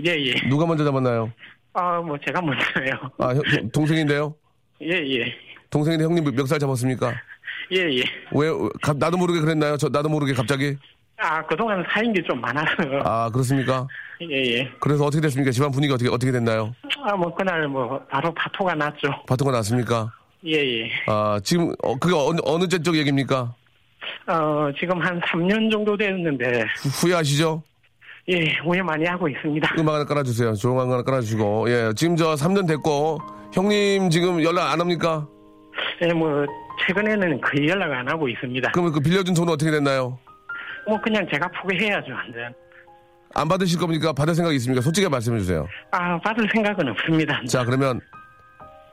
예, 0.06 0.12
예. 0.12 0.34
누가 0.50 0.66
먼저 0.66 0.84
잡았나요? 0.84 1.32
아, 1.74 2.02
뭐, 2.02 2.18
제가 2.26 2.42
먼저요. 2.42 3.12
아, 3.20 3.30
형- 3.34 3.72
동생인데요? 3.72 4.34
예, 4.82 4.90
예. 4.90 5.34
동생인데 5.70 6.06
형님 6.06 6.36
멱살 6.36 6.60
잡았습니까? 6.60 7.14
예, 7.74 7.78
예. 7.98 8.04
왜, 8.32 8.48
왜, 8.50 8.70
가- 8.82 8.94
나도 8.94 9.18
모르게 9.18 9.40
그랬나요? 9.40 9.78
저, 9.78 9.90
나도 9.90 10.10
모르게 10.10 10.34
갑자기? 10.34 10.76
아, 11.18 11.44
그동안 11.46 11.84
사인 11.92 12.14
게 12.14 12.22
좀 12.24 12.40
많아서. 12.42 12.76
아, 13.04 13.30
그렇습니까? 13.32 13.88
예, 14.22 14.36
예. 14.60 14.72
그래서 14.80 15.06
어떻게 15.06 15.22
됐습니까? 15.22 15.52
집안 15.52 15.72
분위기 15.72 15.92
어떻게, 15.94 16.10
어떻게 16.10 16.32
됐나요? 16.32 16.74
아, 17.04 17.16
뭐, 17.16 17.34
그날 17.34 17.68
뭐, 17.68 18.00
바로 18.10 18.34
파토가 18.34 18.76
났죠. 18.76 19.10
바통가 19.28 19.52
났습니까? 19.58 20.12
예, 20.46 20.54
예. 20.82 20.92
아, 21.08 21.40
지금, 21.44 21.74
어, 21.84 21.96
그게 21.98 22.14
어느, 22.16 22.40
어느 22.44 22.68
쪽 22.68 22.96
얘기입니까? 22.96 23.54
어, 24.28 24.70
지금 24.80 25.00
한 25.02 25.20
3년 25.22 25.72
정도 25.72 25.98
됐는데, 25.98 26.62
후- 26.78 26.90
후회하시죠? 27.08 27.64
예, 28.30 28.44
후회 28.64 28.82
많이 28.82 29.06
하고 29.06 29.28
있습니다. 29.28 29.76
음악 29.80 29.96
하나 29.96 30.06
깔아주세요. 30.06 30.54
조용한 30.56 30.88
거 30.88 30.94
하나 30.94 31.04
깔아주시고. 31.04 31.70
예, 31.70 31.92
지금 31.96 32.16
저 32.16 32.36
3년 32.36 32.68
됐고, 32.68 33.20
형님 33.54 34.10
지금 34.10 34.44
연락 34.44 34.72
안 34.72 34.80
합니까? 34.80 35.28
예, 36.02 36.14
뭐, 36.14 36.46
최근에는 36.86 37.42
거의 37.42 37.68
연락 37.70 37.92
안 37.92 38.08
하고 38.10 38.28
있습니다. 38.30 38.72
그러면 38.72 38.92
그 38.94 39.00
빌려준 39.00 39.34
돈은 39.34 39.54
어떻게 39.54 39.72
됐나요? 39.72 40.18
뭐, 40.88 41.00
그냥 41.02 41.26
제가 41.32 41.48
포기해야죠, 41.62 42.12
완전. 42.14 42.54
안 43.34 43.48
받으실 43.48 43.80
겁니까? 43.80 44.14
받을 44.14 44.34
생각이 44.36 44.56
있습니까? 44.58 44.82
솔직히 44.82 45.08
말씀해 45.10 45.40
주세요. 45.40 45.68
아, 45.92 46.18
받을 46.20 46.48
생각은 46.54 46.88
없습니다. 46.90 47.42
자, 47.48 47.64
그러면 47.66 48.00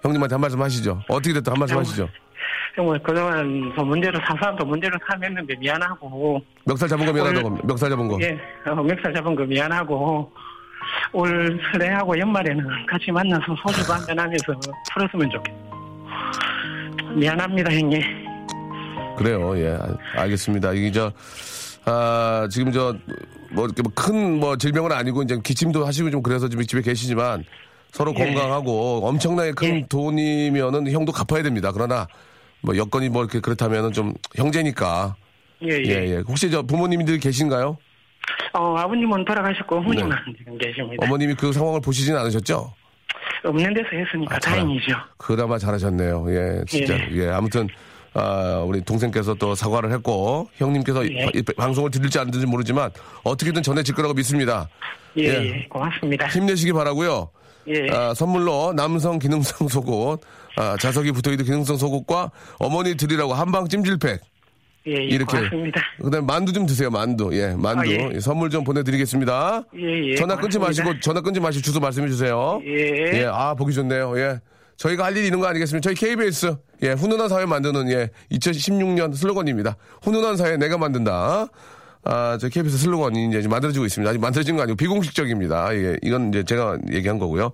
형님한테 0.05 0.35
한 0.35 0.41
말씀 0.41 0.61
하시죠. 0.61 1.03
어떻게 1.09 1.33
됐든 1.33 1.53
한 1.53 1.59
말씀 1.59 1.79
하시죠. 1.79 2.09
뭐, 2.77 2.97
그동안 3.03 3.73
더 3.75 3.85
문제로 3.85 4.19
사소한 4.27 4.57
더 4.57 4.65
문제로 4.65 4.99
삼했는데 5.09 5.55
미안하고, 5.57 6.43
멱살 6.67 6.89
잡은 6.89 7.07
거 7.07 7.13
미안하다고. 7.13 7.59
멱살 7.65 7.89
잡은 7.91 8.09
거. 8.09 8.19
예, 8.21 8.39
어, 8.67 8.75
멱살 8.83 9.15
잡은 9.15 9.35
거 9.35 9.45
미안하고, 9.45 10.31
올 11.13 11.59
설레하고 11.73 12.19
연말에는 12.19 12.67
같이 12.87 13.11
만나서 13.11 13.57
소주도 13.65 13.93
한잔 13.95 14.19
하면서 14.19 14.45
풀었으면 14.93 15.31
좋겠어요. 15.31 17.15
미안합니다, 17.15 17.73
형님. 17.73 18.03
그래요. 19.17 19.57
예, 19.59 19.79
아, 19.81 20.23
알겠습니다. 20.23 20.73
이게 20.73 20.91
저, 20.91 21.13
아, 21.87 22.47
지금 22.51 22.73
저, 22.73 22.95
뭐, 23.53 23.67
이렇게 23.67 23.83
큰, 23.95 24.41
뭐, 24.41 24.57
질병은 24.57 24.91
아니고, 24.93 25.23
이제 25.23 25.39
기침도 25.43 25.87
하시고 25.87 26.11
좀 26.11 26.23
그래서 26.23 26.49
지금 26.49 26.65
집에 26.65 26.83
계시지만, 26.83 27.45
서로 27.95 28.13
예. 28.19 28.25
건강하고, 28.25 29.07
엄청나게 29.07 29.53
큰 29.53 29.77
예. 29.77 29.87
돈이면은 29.89 30.91
형도 30.91 31.13
갚아야 31.13 31.45
됩니다. 31.45 31.71
그러나, 31.73 32.09
뭐, 32.61 32.77
여건이 32.77 33.09
뭐, 33.09 33.23
이렇게 33.23 33.39
그렇다면은 33.39 33.93
좀, 33.93 34.13
형제니까. 34.35 35.15
예, 35.63 35.69
예. 35.69 35.85
예, 35.87 36.11
예. 36.11 36.17
혹시 36.27 36.51
저 36.51 36.63
부모님들 36.63 37.19
계신가요? 37.21 37.77
어, 38.55 38.75
아버님은 38.77 39.25
돌아가셨고, 39.25 39.77
어머님은 39.77 40.11
지금 40.37 40.59
계십니다. 40.59 40.97
네. 40.99 41.07
어머님이 41.07 41.35
그 41.35 41.53
상황을 41.53 41.81
보시진 41.81 42.17
않으셨죠? 42.17 42.73
없는 43.45 43.73
데서 43.75 43.87
했으니까 43.93 44.35
아, 44.35 44.39
잘- 44.41 44.55
다행이죠. 44.55 44.93
그나마 45.17 45.57
잘하셨네요. 45.57 46.27
예, 46.31 46.65
진짜. 46.67 46.97
예, 47.13 47.29
아무튼, 47.29 47.69
아, 48.15 48.61
우리 48.67 48.81
동생께서 48.81 49.35
또 49.35 49.55
사과를 49.55 49.93
했고, 49.93 50.49
형님께서 50.57 51.05
예. 51.13 51.27
이- 51.27 51.39
이 51.39 51.43
방송을 51.43 51.93
들을지 51.93 52.19
안 52.19 52.29
들을지 52.33 52.47
모르지만, 52.51 52.91
어떻게든 53.23 53.63
전해질 53.63 53.95
거라고 53.95 54.15
믿습니다. 54.15 54.69
예, 55.17 55.23
예. 55.27 55.29
예, 55.47 55.67
고맙습니다. 55.69 56.27
힘내시기 56.27 56.73
바라고요 56.73 57.31
예, 57.69 57.91
아, 57.91 58.15
선물로 58.15 58.73
남성 58.75 59.19
기능성 59.19 59.69
속옷, 59.69 60.21
아, 60.57 60.77
자석이 60.81 61.13
붙어있는 61.13 61.45
기능성 61.45 61.77
속옷과 61.77 62.31
어머니 62.59 62.97
드리라고 62.97 63.35
한방 63.35 63.69
찜질팩. 63.69 64.21
예, 64.87 64.93
예, 64.93 64.97
이렇게. 65.05 65.39
고맙습니다. 65.39 65.81
그 66.03 66.11
다음에 66.11 66.27
만두 66.27 66.53
좀 66.53 66.67
드세요, 66.67 66.91
만두. 66.91 67.31
예, 67.33 67.55
만두. 67.57 67.81
아, 67.81 67.87
예. 67.87 68.11
예, 68.15 68.21
선물 68.21 68.51
좀 68.51 68.65
보내드리겠습니다. 68.65 69.63
예, 69.79 70.11
예. 70.11 70.15
전화 70.17 70.37
끊지 70.37 70.59
고맙습니다. 70.59 70.91
마시고, 70.91 71.01
전화 71.01 71.21
끊지 71.23 71.41
마시고 71.41 71.63
주소 71.63 71.81
말씀해 71.81 72.09
주세요. 72.09 72.61
예. 72.67 73.21
예, 73.21 73.25
아, 73.25 73.55
보기 73.55 73.73
좋네요. 73.73 74.19
예. 74.19 74.41
저희가 74.77 75.05
할 75.05 75.17
일이 75.17 75.27
있는 75.27 75.41
거 75.41 75.47
아니겠습니까? 75.47 75.89
저희 75.89 75.95
KBS, 75.95 76.55
예, 76.83 76.91
훈훈한 76.91 77.29
사회 77.29 77.47
만드는, 77.47 77.89
예, 77.93 78.11
2016년 78.33 79.15
슬로건입니다. 79.15 79.77
훈훈한 80.03 80.37
사회 80.37 80.57
내가 80.59 80.77
만든다. 80.77 81.47
아, 82.05 82.37
저 82.39 82.49
KBS 82.49 82.79
슬로건이 82.79 83.29
이제 83.29 83.47
만들어지고 83.49 83.87
있습니다. 83.87 84.11
아직 84.11 84.21
만들어진 84.21 84.57
거 84.57 84.63
아니고 84.63 84.77
비공식적입니다. 84.77 85.75
예, 85.75 85.97
이건 86.03 86.29
이제 86.29 86.43
제가 86.45 86.79
얘기한 86.93 87.19
거고요. 87.19 87.51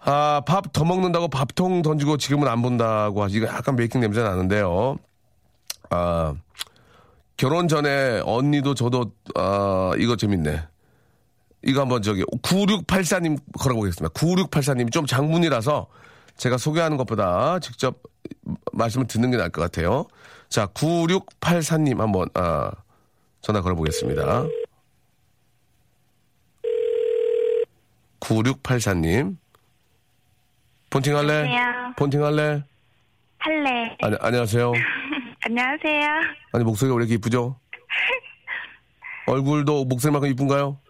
아, 0.00 0.40
밥 0.46 0.72
더 0.72 0.84
먹는다고 0.84 1.26
밥통 1.28 1.82
던지고 1.82 2.16
지금은 2.16 2.46
안 2.46 2.62
본다고 2.62 3.24
하지. 3.24 3.38
이거 3.38 3.46
약간 3.46 3.74
메이킹 3.74 4.00
냄새 4.00 4.22
나는데요. 4.22 4.96
아, 5.90 6.34
결혼 7.36 7.66
전에 7.68 8.20
언니도 8.24 8.74
저도, 8.74 9.10
아, 9.34 9.92
이거 9.98 10.16
재밌네. 10.16 10.62
이거 11.64 11.80
한번 11.80 12.02
저기 12.02 12.22
9684님 12.42 13.38
걸어보겠습니다. 13.58 14.14
9684님 14.14 14.92
좀 14.92 15.04
장문이라서 15.04 15.88
제가 16.36 16.58
소개하는 16.58 16.96
것보다 16.96 17.58
직접 17.58 18.00
말씀을 18.72 19.08
듣는 19.08 19.32
게 19.32 19.36
나을 19.36 19.50
것 19.50 19.62
같아요. 19.62 20.06
자, 20.48 20.66
9684님 20.66 21.98
한번 21.98 22.28
아, 22.34 22.70
전화 23.46 23.60
걸어보겠습니다. 23.60 24.44
9684님 28.18 29.36
폰팅 30.90 31.16
할래? 31.16 31.32
안녕하세요. 31.32 31.92
폰팅 31.96 32.24
할래? 32.24 32.64
할래. 33.38 33.96
아니, 34.02 34.16
안녕하세요. 34.18 34.72
안녕하세요. 35.42 36.08
아니 36.54 36.64
목소리가 36.64 36.96
왜 36.96 37.02
이렇게 37.04 37.14
이쁘죠? 37.14 37.56
얼굴도 39.28 39.84
목소리만큼 39.84 40.28
이쁜가요? 40.28 40.80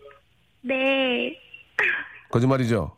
네. 0.63 1.39
거짓말이죠? 2.33 2.97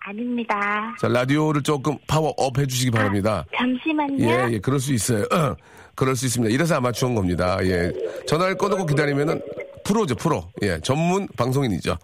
아닙니다. 0.00 0.96
자, 1.00 1.06
라디오를 1.06 1.62
조금 1.62 1.96
파워업 2.08 2.58
해주시기 2.58 2.90
바랍니다. 2.90 3.44
잠시만요. 3.56 4.24
예, 4.24 4.54
예, 4.54 4.58
그럴 4.58 4.80
수 4.80 4.92
있어요. 4.92 5.24
그럴 5.94 6.16
수 6.16 6.26
있습니다. 6.26 6.52
이래서 6.52 6.76
아마추어인 6.76 7.14
겁니다. 7.14 7.56
예. 7.62 7.90
전화를 8.26 8.56
꺼놓고 8.56 8.86
기다리면은 8.86 9.40
프로죠, 9.84 10.14
프로. 10.14 10.48
예, 10.62 10.80
전문 10.80 11.28
방송인이죠. 11.36 11.96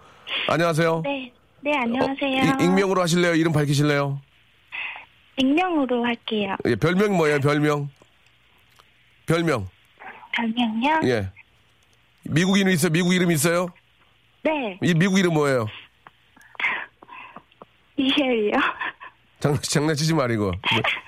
안녕하세요. 0.48 1.02
네. 1.04 1.32
네, 1.62 1.72
어, 1.72 1.80
안녕하세요. 1.82 2.56
이- 2.60 2.64
익명으로 2.64 3.00
하실래요? 3.02 3.34
이름 3.34 3.52
밝히실래요? 3.52 4.20
익명으로 5.36 6.04
할게요. 6.04 6.56
예, 6.66 6.76
별명 6.76 7.16
뭐예요, 7.16 7.40
별명? 7.40 7.88
별명. 9.26 9.68
별명요? 10.32 11.00
예. 11.04 11.30
미국 12.24 12.58
이름 12.58 12.70
있어요? 12.72 12.90
미국 12.92 13.12
이름 13.14 13.30
있어요? 13.30 13.68
네. 14.42 14.78
이 14.82 14.94
미국 14.94 15.18
이름 15.18 15.34
뭐예요? 15.34 15.66
미셸이요. 17.96 18.52
장난, 19.40 19.60
장난치지 19.62 20.14
말고. 20.14 20.52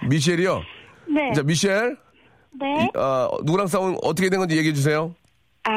미셸이요? 0.08 0.62
네. 1.08 1.32
자, 1.34 1.42
미셸. 1.42 1.96
네. 2.52 2.88
아, 2.94 3.28
누구랑 3.44 3.66
싸운, 3.66 3.96
어떻게 4.02 4.28
된 4.28 4.38
건지 4.38 4.56
얘기해 4.56 4.74
주세요. 4.74 5.14
아, 5.64 5.72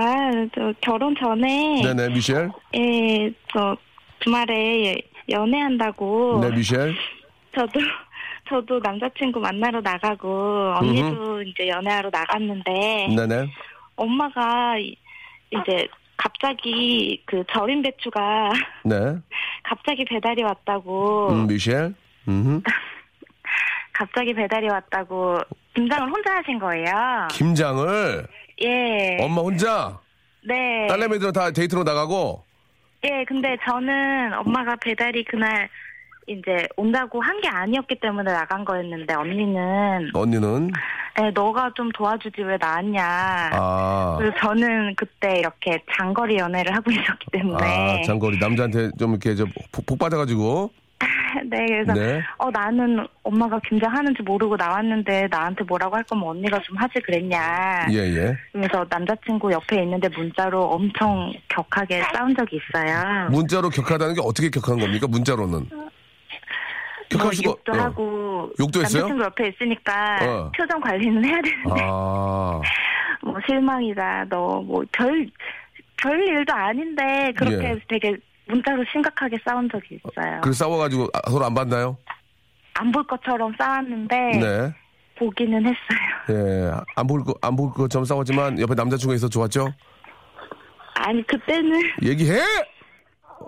저 0.54 0.74
결혼 0.82 1.16
전에 1.16 1.82
네네, 1.84 2.10
미셸. 2.10 2.52
예, 2.76 3.32
저 3.54 3.76
주말에 4.20 4.96
연애한다고 5.30 6.40
네, 6.42 6.50
미셸. 6.52 6.94
저도 7.56 7.72
저도 8.50 8.80
남자친구 8.80 9.40
만나러 9.40 9.82
나가고 9.82 10.74
언니도 10.80 11.42
이제 11.44 11.68
연애하러 11.68 12.10
나갔는데 12.12 13.08
네네. 13.16 13.48
엄마가 13.96 14.78
이- 14.78 14.96
이제 15.52 15.88
갑자기 16.18 17.22
그 17.26 17.44
절임 17.52 17.82
배추가 17.82 18.52
네. 18.86 18.96
갑자기 19.64 20.04
배달이 20.06 20.44
왔다고 20.44 21.30
음, 21.32 21.48
미셸. 21.48 21.94
음. 22.28 22.62
갑자기 23.94 24.34
배달이 24.34 24.68
왔다고 24.68 25.40
김장을 25.76 26.10
혼자 26.10 26.38
하신 26.38 26.60
거예요. 26.60 27.28
김장을 27.32 28.26
예. 28.64 29.18
엄마 29.22 29.42
혼자 29.42 30.00
네. 30.48 30.88
딸내미들 30.88 31.34
다 31.34 31.52
데이트로 31.52 31.84
나가고 31.84 32.44
예, 33.04 33.24
근데 33.28 33.56
저는 33.66 34.34
엄마가 34.34 34.76
배달이 34.82 35.24
그날 35.26 35.70
이제 36.28 36.68
온다고 36.76 37.22
한 37.22 37.40
게 37.42 37.48
아니었기 37.48 38.00
때문에 38.00 38.32
나간 38.32 38.66
거였는데 38.66 39.14
언니는 39.14 40.10
언니는 40.14 40.72
예, 41.22 41.30
너가 41.32 41.70
좀 41.76 41.92
도와주지 41.92 42.42
왜 42.42 42.58
나왔냐. 42.60 43.50
아, 43.54 44.16
그래서 44.18 44.36
저는 44.42 44.96
그때 44.96 45.38
이렇게 45.40 45.78
장거리 45.96 46.38
연애를 46.38 46.74
하고 46.76 46.90
있었기 46.92 47.28
때문에 47.32 47.64
아 47.64 48.02
장거리 48.04 48.40
남자한테 48.40 48.90
좀 48.98 49.12
이렇게 49.12 49.36
저 49.36 49.46
복, 49.72 49.86
복 49.86 50.00
받아가지고 50.00 50.72
네, 51.50 51.66
그래서 51.68 51.94
네. 51.94 52.22
어 52.38 52.50
나는 52.50 53.06
엄마가 53.24 53.60
김장하는지 53.68 54.24
모르고 54.24 54.56
나왔는데 54.56 55.28
나한테 55.30 55.64
뭐라고 55.66 55.96
할 55.96 56.04
거면 56.04 56.30
언니가 56.30 56.60
좀 56.62 56.78
하지 56.78 57.00
그랬냐. 57.02 57.88
예 57.92 57.98
예 58.16 58.38
그래서 58.54 58.86
남자친구 58.90 59.52
옆에 59.52 59.84
있는데 59.84 60.08
문자로 60.10 60.62
엄청 60.64 61.34
격하게 61.50 62.02
싸운 62.14 62.34
적이 62.36 62.58
있어요. 62.58 63.30
문자로 63.30 63.70
격하다는 63.70 64.16
게 64.16 64.22
어떻게 64.24 64.50
격한 64.50 64.80
겁니까 64.80 65.08
문자로는 65.10 65.66
격할 67.10 67.26
뭐 67.26 67.32
수가 67.34 67.50
욕도 67.50 67.72
어. 67.74 67.76
하고 67.76 68.52
욕도 68.60 68.82
했어요? 68.82 69.02
남자친구 69.04 69.24
옆에 69.26 69.48
있으니까 69.50 70.18
어. 70.22 70.52
표정 70.58 70.80
관리는 70.80 71.24
해야 71.26 71.42
되는데 71.42 71.82
아 71.84 72.62
뭐 73.22 73.36
실망이다 73.46 74.26
너 74.30 74.62
뭐 74.62 74.86
별 74.92 75.30
별 75.98 76.20
일도 76.28 76.54
아닌데 76.54 77.32
그렇게 77.38 77.70
예. 77.70 77.76
되게 77.88 78.18
문자로 78.48 78.84
심각하게 78.92 79.38
싸운 79.48 79.68
적이 79.72 80.00
있어요. 80.06 80.42
그래서 80.42 80.66
싸워가지고 80.66 81.08
아, 81.14 81.30
서로 81.30 81.46
안 81.46 81.54
봤나요? 81.54 81.98
안 82.76 82.92
볼 82.92 83.06
것처럼 83.08 83.54
싸웠는데 83.58 84.16
네. 84.40 84.74
보기는 85.18 85.58
했어요. 85.66 85.76
예 86.30 86.72
안 86.96 87.08
볼 87.08 87.24
거 87.24 87.34
안 87.42 87.56
볼 87.56 87.72
것처럼 87.72 88.06
싸웠지만 88.06 88.60
옆에 88.60 88.76
남자친구가 88.76 89.16
있어 89.16 89.30
좋았죠? 89.30 89.68
아니 90.96 91.26
그때는 91.28 91.82
얘기해. 92.04 92.40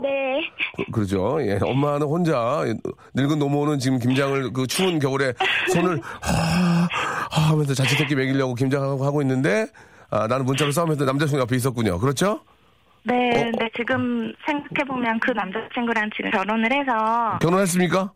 네 0.02 0.41
그- 0.76 0.91
그러죠. 0.91 1.38
예. 1.41 1.58
엄마는 1.62 2.06
혼자 2.08 2.64
늙은 3.16 3.39
노모는 3.39 3.80
지금 3.80 3.98
김장을 4.00 4.54
그 4.54 4.68
추운 4.68 5.00
겨울에 5.00 5.34
손을 5.74 6.00
하, 6.22 6.88
하 7.32 7.52
하면서 7.52 7.74
자취새끼 7.74 8.16
먹이려고 8.16 8.54
김장하고 8.54 9.04
하고 9.06 9.22
있는데 9.22 9.66
아, 10.10 10.28
나는 10.28 10.45
문자로 10.45 10.72
싸우면서 10.72 11.04
남자친구 11.06 11.41
옆에 11.41 11.56
있었군요. 11.56 12.00
그렇죠? 12.00 12.41
네, 13.08 13.30
어? 13.30 13.43
근데 13.45 13.70
지금 13.76 14.34
생각해보면 14.45 15.20
그 15.22 15.32
남자친구랑 15.32 16.10
지금 16.16 16.32
결혼을 16.32 16.72
해서 16.72 17.38
결혼했습니까? 17.41 18.12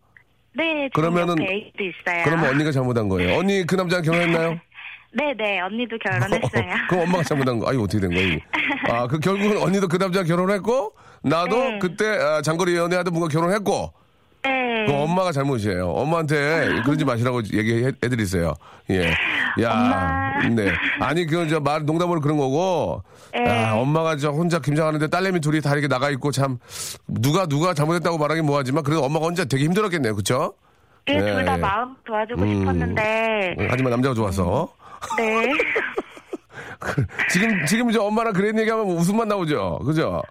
네, 0.53 0.89
지금 0.93 1.01
그러면은- 1.13 1.41
애기도 1.41 1.83
있어요. 1.83 2.23
그러면 2.25 2.49
언니가 2.49 2.71
잘못한 2.71 3.07
거예요. 3.07 3.37
언니 3.39 3.65
그 3.65 3.75
남자랑 3.75 4.03
결혼했나요? 4.03 4.59
네, 5.13 5.33
네, 5.37 5.59
언니도 5.61 5.97
결혼했어요. 5.97 6.73
그럼 6.89 7.03
엄마가 7.03 7.23
잘못한 7.23 7.59
거. 7.59 7.69
아이 7.69 7.77
어떻게 7.77 7.99
된 8.01 8.09
거예요? 8.13 8.27
이게? 8.33 8.43
아, 8.89 9.07
그 9.07 9.19
결국은 9.19 9.61
언니도 9.61 9.87
그 9.87 9.97
남자랑 9.97 10.27
결혼했고 10.27 10.93
나도 11.23 11.55
네. 11.71 11.79
그때 11.79 12.05
아, 12.07 12.41
장거리 12.41 12.75
연애하던 12.75 13.13
분과 13.13 13.27
결혼했고 13.29 13.93
네. 14.43 14.85
그 14.87 14.93
엄마가 14.93 15.31
잘못이에요. 15.31 15.89
엄마한테 15.89 16.81
그러지 16.83 17.05
마시라고 17.05 17.43
얘기해드리세요. 17.53 18.53
예. 18.89 19.11
야, 19.61 19.71
엄마. 19.71 20.47
네. 20.49 20.71
아니 20.99 21.25
그건 21.25 21.49
저말 21.49 21.85
농담으로 21.85 22.21
그런 22.21 22.37
거고. 22.37 23.03
네. 23.33 23.47
아, 23.47 23.75
엄마가 23.75 24.17
저 24.17 24.29
혼자 24.29 24.59
김장하는데 24.59 25.07
딸내미 25.07 25.39
둘이 25.39 25.61
다 25.61 25.73
이렇게 25.73 25.87
나가 25.87 26.09
있고 26.11 26.31
참 26.31 26.57
누가 27.07 27.45
누가 27.45 27.73
잘못했다고 27.73 28.17
말하기 28.17 28.41
뭐하지만 28.41 28.83
그래도 28.83 29.03
엄마가 29.03 29.25
혼자 29.25 29.45
되게 29.45 29.65
힘들었겠네요, 29.65 30.13
그렇죠? 30.13 30.53
예, 31.09 31.15
예, 31.15 31.19
둘다 31.19 31.53
예. 31.53 31.57
마음 31.57 31.95
도와주고 32.05 32.41
음. 32.41 32.59
싶었는데, 32.59 33.55
하지만 33.69 33.91
남자가 33.91 34.13
좋아서. 34.13 34.71
네. 35.17 35.51
지금 37.31 37.65
지금 37.65 37.89
이제 37.89 37.99
엄마랑 37.99 38.33
그런 38.33 38.57
얘기하면 38.59 38.85
웃음만 38.85 39.27
나오죠, 39.27 39.79
그죠? 39.85 40.21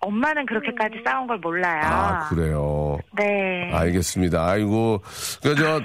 엄마는 0.00 0.46
그렇게까지 0.46 0.96
싸운 1.04 1.26
걸 1.26 1.38
몰라요. 1.38 1.80
아 1.84 2.28
그래요. 2.28 2.98
네. 3.16 3.70
알겠습니다. 3.72 4.46
아이고, 4.46 5.00
그, 5.42 5.54
저, 5.56 5.80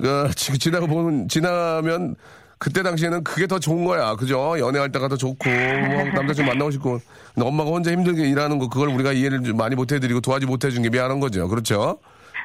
그, 0.00 0.30
지- 0.34 0.58
지나고 0.58 0.86
보면, 0.86 1.28
지나면, 1.28 2.14
그때 2.58 2.82
당시에는 2.82 3.24
그게 3.24 3.46
더 3.46 3.58
좋은 3.58 3.84
거야. 3.84 4.14
그죠? 4.16 4.58
연애할 4.58 4.92
때가 4.92 5.08
더 5.08 5.16
좋고, 5.16 5.48
뭐, 5.48 6.04
남자친구 6.14 6.48
만나고 6.50 6.70
싶고. 6.70 7.00
근데 7.34 7.48
엄마가 7.48 7.70
혼자 7.70 7.90
힘들게 7.90 8.28
일하는 8.28 8.58
거, 8.58 8.68
그걸 8.68 8.88
우리가 8.88 9.12
이해를 9.12 9.42
좀 9.42 9.56
많이 9.56 9.74
못 9.74 9.92
해드리고 9.92 10.20
도와지 10.20 10.46
못 10.46 10.64
해준 10.64 10.82
게 10.82 10.88
미안한 10.90 11.18
거죠. 11.20 11.48
그렇죠? 11.48 11.98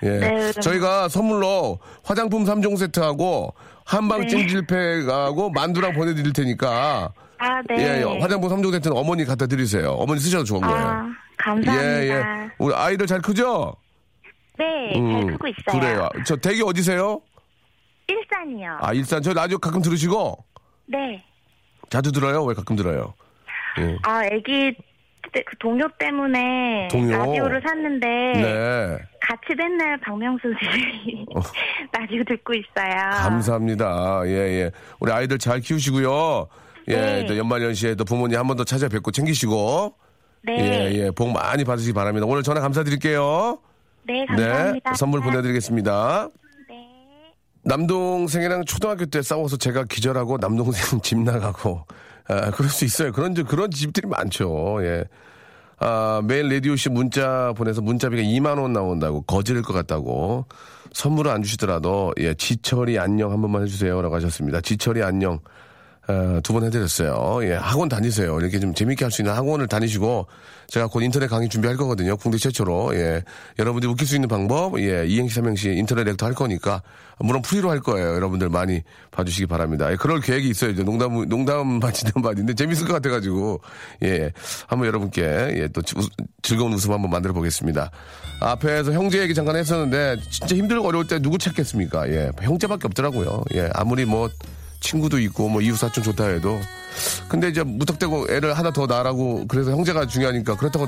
예. 0.04 0.10
네, 0.10 0.52
좀- 0.54 0.62
저희가 0.62 1.10
선물로 1.10 1.80
화장품 2.04 2.44
3종 2.46 2.78
세트하고, 2.78 3.54
한방 3.86 4.22
네. 4.22 4.28
찜질팩하고 4.28 5.50
만두랑 5.52 5.94
보내드릴 5.94 6.34
테니까. 6.34 7.12
아, 7.40 7.62
네. 7.68 7.76
예, 7.78 8.02
예. 8.02 8.20
화장품 8.20 8.50
3종 8.50 8.72
세트는 8.74 8.96
어머니 8.98 9.24
갖다 9.26 9.48
드리세요. 9.48 9.92
어머니 9.94 10.20
쓰셔도 10.20 10.44
좋은 10.44 10.62
거예요. 10.62 10.78
아, 10.78 11.10
감사합니다. 11.38 12.04
예, 12.04 12.10
예. 12.10 12.24
우리 12.58 12.74
아이들 12.76 13.08
잘 13.08 13.22
크죠? 13.22 13.76
네, 14.58 14.92
잘 14.94 15.02
음, 15.02 15.28
크고 15.28 15.48
있어요. 15.48 15.80
그래요. 15.80 16.10
저 16.26 16.36
댁이 16.36 16.62
어디세요? 16.62 17.22
일산이요. 18.08 18.80
아, 18.82 18.94
일산. 18.94 19.22
저 19.22 19.32
라디오 19.34 19.58
가끔 19.58 19.82
들으시고? 19.82 20.38
네. 20.88 21.24
자주 21.90 22.12
들어요? 22.12 22.44
왜 22.44 22.54
가끔 22.54 22.76
들어요? 22.76 23.14
예. 23.80 23.98
아, 24.04 24.26
애기 24.26 24.76
때- 25.32 25.44
그 25.46 25.56
동료 25.60 25.88
때문에 25.98 26.88
동료? 26.92 27.18
라디오를 27.18 27.62
샀는데 27.66 28.08
네. 28.08 28.98
같이 29.22 29.54
맨날 29.56 29.98
박명수 30.02 30.48
씨 30.60 31.26
라디오 31.94 32.24
듣고 32.26 32.54
있어요. 32.54 33.12
감사합니다. 33.24 34.22
예, 34.26 34.32
예. 34.32 34.72
우리 35.00 35.12
아이들 35.12 35.38
잘 35.38 35.60
키우시고요. 35.60 36.48
예, 36.90 36.96
네. 36.96 37.26
또 37.28 37.38
연말연시에 37.38 37.96
또 37.96 38.04
부모님 38.06 38.38
한 38.40 38.48
번 38.48 38.58
더 38.58 38.64
찾아뵙고 38.64 39.12
챙기시고. 39.12 39.96
네. 40.44 40.54
예, 40.60 40.92
예. 41.06 41.12
복 41.12 41.30
많이 41.32 41.64
받으시기 41.64 41.94
바랍니다. 41.94 42.26
오늘 42.28 42.44
전화 42.44 42.62
감사드릴게요. 42.62 43.60
네, 44.08 44.26
감사합니다. 44.26 44.90
네. 44.92 44.96
선물 44.96 45.22
보내드리겠습니다. 45.22 46.30
네. 46.70 46.76
남동생이랑 47.64 48.66
초등학교 48.66 49.06
때 49.06 49.22
싸워서 49.22 49.58
제가 49.58 49.84
기절하고 49.84 50.38
남동생 50.38 51.02
집 51.02 51.20
나가고 51.20 51.86
아, 52.28 52.52
그럴 52.52 52.70
수 52.70 52.86
있어요. 52.86 53.12
그런 53.12 53.36
집- 53.36 53.48
그런 53.48 53.70
집들이 53.72 54.08
많죠. 54.08 54.78
예. 54.84 55.04
아, 55.78 56.22
매일 56.24 56.50
라디오 56.50 56.76
씨 56.76 56.90
문자 56.90 57.54
보내서 57.56 57.82
문자비가 57.82 58.22
2만 58.22 58.60
원 58.62 58.74
나온다고 58.74 59.22
거지 59.22 59.44
될 59.44 59.62
것 59.62 59.74
같다고 59.74 60.46
선물을 60.94 61.32
안 61.32 61.42
주시더라도 61.44 62.14
예, 62.20 62.34
지철이 62.34 62.98
안녕 63.00 63.32
한 63.32 63.42
번만 63.42 63.64
해주세요라고 63.64 64.16
하셨습니다. 64.16 64.62
지철이 64.62 65.04
안녕 65.04 65.40
어, 66.10 66.40
두번 66.42 66.64
해드렸어요. 66.64 67.40
예, 67.44 67.54
학원 67.54 67.88
다니세요. 67.88 68.40
이렇게 68.40 68.60
좀 68.60 68.74
재밌게 68.74 69.06
할 69.06 69.12
수 69.12 69.22
있는 69.22 69.32
학원을 69.36 69.68
다니시고, 69.68 70.26
제가 70.68 70.88
곧 70.88 71.02
인터넷 71.02 71.28
강의 71.28 71.50
준비할 71.50 71.78
거거든요. 71.78 72.18
국내 72.18 72.38
최초로. 72.38 72.96
예. 72.96 73.24
여러분들이 73.60 73.92
웃길 73.92 74.08
수 74.08 74.16
있는 74.16 74.28
방법, 74.28 74.80
예, 74.80 75.06
이행시, 75.06 75.36
삼행시 75.36 75.70
인터넷 75.70 76.04
lecture 76.06 76.26
할 76.26 76.34
거니까, 76.34 76.82
물론 77.20 77.42
free로 77.44 77.70
할 77.70 77.80
거예요. 77.80 78.16
여러분들 78.16 78.50
많이 78.50 78.82
봐주시기 79.12 79.46
바랍니다. 79.46 79.92
예, 79.92 79.96
그럴 79.98 80.20
계획이. 80.20 80.50
이제 80.50 80.72
농담, 80.84 81.28
농담 81.30 81.80
바치는 81.82 82.24
바인데 82.24 82.56
재밌을 82.56 82.88
것 82.88 82.94
같아가지고, 82.94 83.62
예. 84.04 84.32
한번 84.68 84.88
여러분께, 84.88 85.22
예, 85.22 85.68
또 85.72 85.82
우- 85.96 86.08
즐거운 86.42 86.74
웃음 86.74 86.92
한번 86.92 87.12
만들어 87.12 87.34
보겠습니다. 87.34 87.92
앞에서 88.42 88.94
형제 88.94 89.20
얘기 89.22 89.36
잠깐 89.36 89.56
했었는데, 89.58 90.18
진짜 90.32 90.56
힘들고 90.56 90.88
어려울 90.88 91.06
때 91.06 91.20
누구 91.20 91.38
찾겠습니까? 91.38 92.10
예. 92.10 92.32
형제밖에 92.42 92.88
없더라고요. 92.88 93.44
예. 93.54 93.70
아무리 93.74 94.06
뭐, 94.06 94.28
친구도 94.80 95.20
있고 95.20 95.50
뭐 95.50 95.62
이웃 95.62 95.76
사촌 95.78 96.04
좋다 96.04 96.26
해도 96.28 96.60
근데 97.28 97.50
이제 97.50 97.64
무턱대고 97.64 98.28
애를 98.30 98.58
하나 98.58 98.72
더 98.72 98.86
낳으라고 98.86 99.46
그래서 99.48 99.72
형제가 99.72 100.08
중요하니까 100.08 100.56
그렇다고 100.56 100.88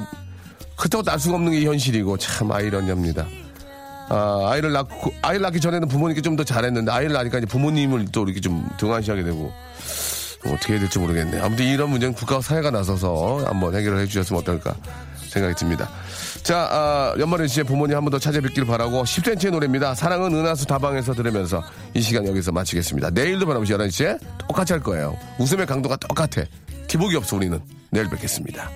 그렇다고 0.77 1.03
낳을 1.03 1.19
수가 1.19 1.35
없는 1.35 1.51
게 1.51 1.63
현실이고 1.65 2.17
참 2.17 2.51
아이러니합니다. 2.51 3.27
아, 4.09 4.49
아이를 4.51 4.71
낳고 4.73 5.13
아이를 5.21 5.41
낳기 5.41 5.59
전에는 5.61 5.87
부모님께 5.87 6.21
좀 6.21 6.35
더 6.35 6.43
잘했는데 6.43 6.91
아이를 6.91 7.13
낳으니까 7.13 7.37
이제 7.37 7.45
부모님을 7.47 8.07
또 8.11 8.23
이렇게 8.23 8.39
좀 8.41 8.67
등한시하게 8.77 9.23
되고 9.23 9.53
뭐 10.43 10.53
어떻게 10.53 10.73
해야 10.73 10.79
될지 10.81 10.97
모르겠네요. 10.99 11.43
아무튼 11.43 11.65
이런 11.65 11.89
문제는 11.91 12.13
국가 12.15 12.41
사회가 12.41 12.71
나서서 12.71 13.43
한번 13.45 13.75
해결을 13.75 13.99
해주셨으면 13.99 14.41
어떨까 14.41 14.75
생각이 15.31 15.55
듭니다. 15.55 15.89
자, 16.43 16.67
아, 16.71 17.15
연말연 17.17 17.47
시에 17.47 17.63
부모님 17.63 17.95
한 17.95 18.03
번 18.03 18.11
더 18.11 18.19
찾아뵙길 18.19 18.65
바라고 18.65 19.03
10cm의 19.03 19.51
노래입니다. 19.51 19.95
사랑은 19.95 20.33
은하수 20.35 20.65
다방에서 20.65 21.13
들으면서 21.13 21.63
이 21.93 22.01
시간 22.01 22.27
여기서 22.27 22.51
마치겠습니다. 22.51 23.11
내일도 23.11 23.45
바라보시 23.45 23.71
11시에 23.73 24.19
똑같이 24.47 24.73
할 24.73 24.81
거예요. 24.81 25.17
웃음의 25.39 25.65
강도가 25.65 25.95
똑같아. 25.95 26.43
기복이 26.87 27.15
없어 27.15 27.37
우리는. 27.37 27.59
내일 27.89 28.09
뵙겠습니다. 28.09 28.69